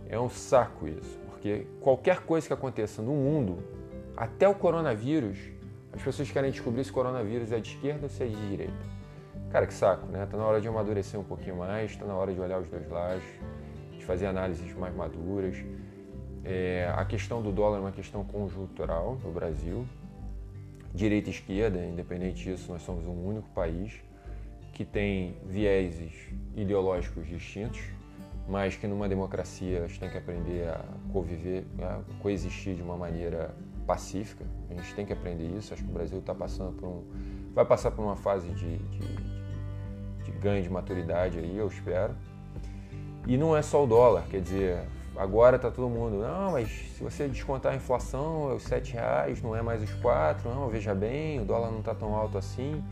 É 0.08 0.18
um 0.18 0.30
saco 0.30 0.86
isso, 0.86 1.18
porque 1.28 1.66
qualquer 1.80 2.20
coisa 2.20 2.46
que 2.46 2.52
aconteça 2.52 3.02
no 3.02 3.10
mundo, 3.10 3.58
até 4.16 4.48
o 4.48 4.54
coronavírus, 4.54 5.36
as 5.92 6.00
pessoas 6.00 6.30
querem 6.30 6.52
descobrir 6.52 6.84
se 6.84 6.90
o 6.90 6.94
coronavírus 6.94 7.50
é 7.50 7.58
de 7.58 7.74
esquerda 7.74 8.04
ou 8.04 8.08
se 8.08 8.22
é 8.22 8.26
de 8.26 8.48
direita. 8.48 8.96
Cara, 9.50 9.66
que 9.66 9.74
saco, 9.74 10.06
né? 10.06 10.26
Tá 10.30 10.36
na 10.36 10.44
hora 10.44 10.60
de 10.60 10.68
amadurecer 10.68 11.18
um 11.18 11.24
pouquinho 11.24 11.56
mais, 11.56 11.96
tá 11.96 12.04
na 12.04 12.14
hora 12.14 12.32
de 12.32 12.40
olhar 12.40 12.60
os 12.60 12.68
dois 12.68 12.88
lados, 12.88 13.24
de 13.98 14.04
fazer 14.04 14.26
análises 14.26 14.72
mais 14.74 14.94
maduras. 14.94 15.56
É, 16.44 16.88
a 16.96 17.04
questão 17.04 17.42
do 17.42 17.50
dólar 17.50 17.78
é 17.78 17.80
uma 17.80 17.92
questão 17.92 18.22
conjuntural 18.24 19.18
no 19.24 19.32
Brasil. 19.32 19.84
Direita 20.94 21.28
e 21.28 21.32
esquerda, 21.32 21.84
independente 21.84 22.44
disso, 22.44 22.72
nós 22.72 22.82
somos 22.82 23.06
um 23.06 23.26
único 23.26 23.48
país 23.50 23.92
que 24.72 24.84
tem 24.84 25.36
vieses 25.44 26.12
ideológicos 26.54 27.26
distintos, 27.26 27.80
mas 28.48 28.76
que 28.76 28.86
numa 28.86 29.08
democracia 29.08 29.84
a 29.84 29.86
gente 29.86 30.00
tem 30.00 30.10
que 30.10 30.18
aprender 30.18 30.68
a 30.68 30.84
conviver, 31.12 31.64
a 31.80 32.00
coexistir 32.20 32.74
de 32.74 32.82
uma 32.82 32.96
maneira 32.96 33.54
pacífica. 33.86 34.44
A 34.70 34.74
gente 34.74 34.94
tem 34.94 35.06
que 35.06 35.12
aprender 35.12 35.48
isso. 35.56 35.72
Acho 35.72 35.82
que 35.82 35.90
o 35.90 35.92
Brasil 35.92 36.18
está 36.18 36.34
passando 36.34 36.72
por 36.76 36.86
um, 36.86 37.04
vai 37.54 37.64
passar 37.64 37.90
por 37.90 38.02
uma 38.02 38.16
fase 38.16 38.48
de, 38.50 38.76
de 38.76 39.36
de 40.26 40.32
ganho 40.32 40.62
de 40.62 40.68
maturidade 40.68 41.38
aí, 41.38 41.56
eu 41.56 41.68
espero. 41.68 42.14
E 43.26 43.36
não 43.36 43.56
é 43.56 43.62
só 43.62 43.84
o 43.84 43.86
dólar, 43.86 44.26
quer 44.28 44.40
dizer, 44.40 44.80
agora 45.18 45.56
está 45.56 45.70
todo 45.70 45.88
mundo, 45.88 46.18
não, 46.18 46.52
mas 46.52 46.68
se 46.68 47.02
você 47.02 47.28
descontar 47.28 47.72
a 47.72 47.76
inflação, 47.76 48.50
é 48.50 48.54
os 48.54 48.62
7 48.64 48.94
reais, 48.94 49.42
não 49.42 49.54
é 49.54 49.62
mais 49.62 49.82
os 49.82 49.92
4, 49.94 50.48
não, 50.48 50.68
veja 50.68 50.94
bem, 50.94 51.40
o 51.40 51.44
dólar 51.44 51.70
não 51.70 51.80
está 51.80 51.94
tão 51.94 52.14
alto 52.14 52.38
assim. 52.38 52.82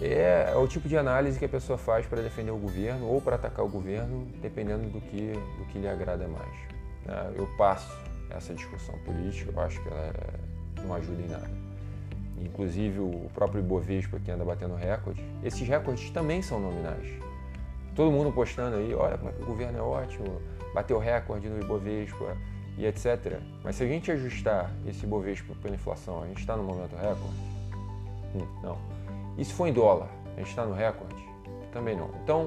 É, 0.00 0.50
é, 0.52 0.56
o 0.56 0.66
tipo 0.66 0.88
de 0.88 0.96
análise 0.96 1.38
que 1.38 1.44
a 1.44 1.48
pessoa 1.48 1.78
faz 1.78 2.06
para 2.06 2.20
defender 2.20 2.50
o 2.50 2.56
governo 2.56 3.06
ou 3.06 3.20
para 3.20 3.36
atacar 3.36 3.64
o 3.64 3.68
governo, 3.68 4.26
dependendo 4.40 4.88
do 4.88 5.00
que, 5.00 5.32
do 5.58 5.64
que 5.66 5.78
lhe 5.78 5.88
agrada 5.88 6.26
mais. 6.26 6.56
Né? 7.06 7.34
Eu 7.36 7.46
passo 7.56 7.96
essa 8.30 8.52
discussão 8.52 8.98
política, 9.00 9.52
eu 9.54 9.60
acho 9.60 9.80
que 9.80 9.88
ela 9.88 10.00
é, 10.00 10.82
não 10.82 10.94
ajuda 10.94 11.22
em 11.22 11.28
nada 11.28 11.62
inclusive 12.44 12.98
o 12.98 13.30
próprio 13.32 13.60
Ibovespa 13.60 14.18
que 14.18 14.30
anda 14.30 14.44
batendo 14.44 14.74
recorde, 14.74 15.24
esses 15.42 15.66
recordes 15.66 16.10
também 16.10 16.42
são 16.42 16.58
nominais. 16.58 17.06
Todo 17.94 18.10
mundo 18.10 18.32
postando 18.32 18.76
aí, 18.76 18.94
olha 18.94 19.18
como 19.18 19.30
é 19.30 19.32
que 19.32 19.42
o 19.42 19.46
governo 19.46 19.78
é 19.78 19.82
ótimo, 19.82 20.40
bateu 20.74 20.98
recorde 20.98 21.48
no 21.48 21.60
Ibovespa 21.60 22.36
e 22.78 22.86
etc. 22.86 23.38
Mas 23.62 23.76
se 23.76 23.84
a 23.84 23.86
gente 23.86 24.10
ajustar 24.10 24.72
esse 24.86 25.04
Ibovespa 25.04 25.54
pela 25.60 25.74
inflação, 25.74 26.22
a 26.22 26.26
gente 26.26 26.40
está 26.40 26.56
no 26.56 26.62
momento 26.62 26.96
recorde? 26.96 27.36
Hum, 28.34 28.46
não. 28.62 28.78
Se 29.44 29.52
for 29.52 29.66
em 29.66 29.72
dólar, 29.72 30.08
a 30.34 30.38
gente 30.38 30.48
está 30.48 30.64
no 30.64 30.74
recorde? 30.74 31.22
Também 31.72 31.96
não. 31.96 32.10
Então, 32.22 32.46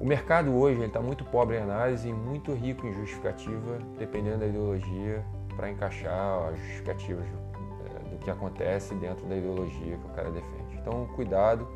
o 0.00 0.06
mercado 0.06 0.56
hoje 0.56 0.82
está 0.84 1.00
muito 1.00 1.24
pobre 1.24 1.56
em 1.56 1.60
análise 1.60 2.08
e 2.08 2.12
muito 2.12 2.52
rico 2.52 2.86
em 2.86 2.92
justificativa, 2.92 3.78
dependendo 3.98 4.38
da 4.38 4.46
ideologia, 4.46 5.24
para 5.56 5.70
encaixar 5.70 6.48
as 6.48 6.58
justificativas 6.58 7.26
que 8.20 8.30
acontece 8.30 8.94
dentro 8.94 9.26
da 9.26 9.36
ideologia 9.36 9.96
que 9.96 10.06
o 10.06 10.14
cara 10.14 10.30
defende. 10.30 10.76
Então, 10.80 11.06
cuidado 11.14 11.66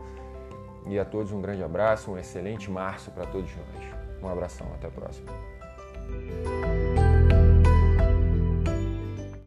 e 0.87 0.99
a 0.99 1.05
todos 1.05 1.33
um 1.33 1.41
grande 1.41 1.63
abraço, 1.63 2.11
um 2.11 2.19
excelente 2.19 2.71
março 2.71 3.11
para 3.11 3.27
todos 3.27 3.51
nós. 3.55 4.23
Um 4.23 4.29
abração, 4.29 4.67
até 4.75 4.89
a 4.89 4.91
próxima. 4.91 5.33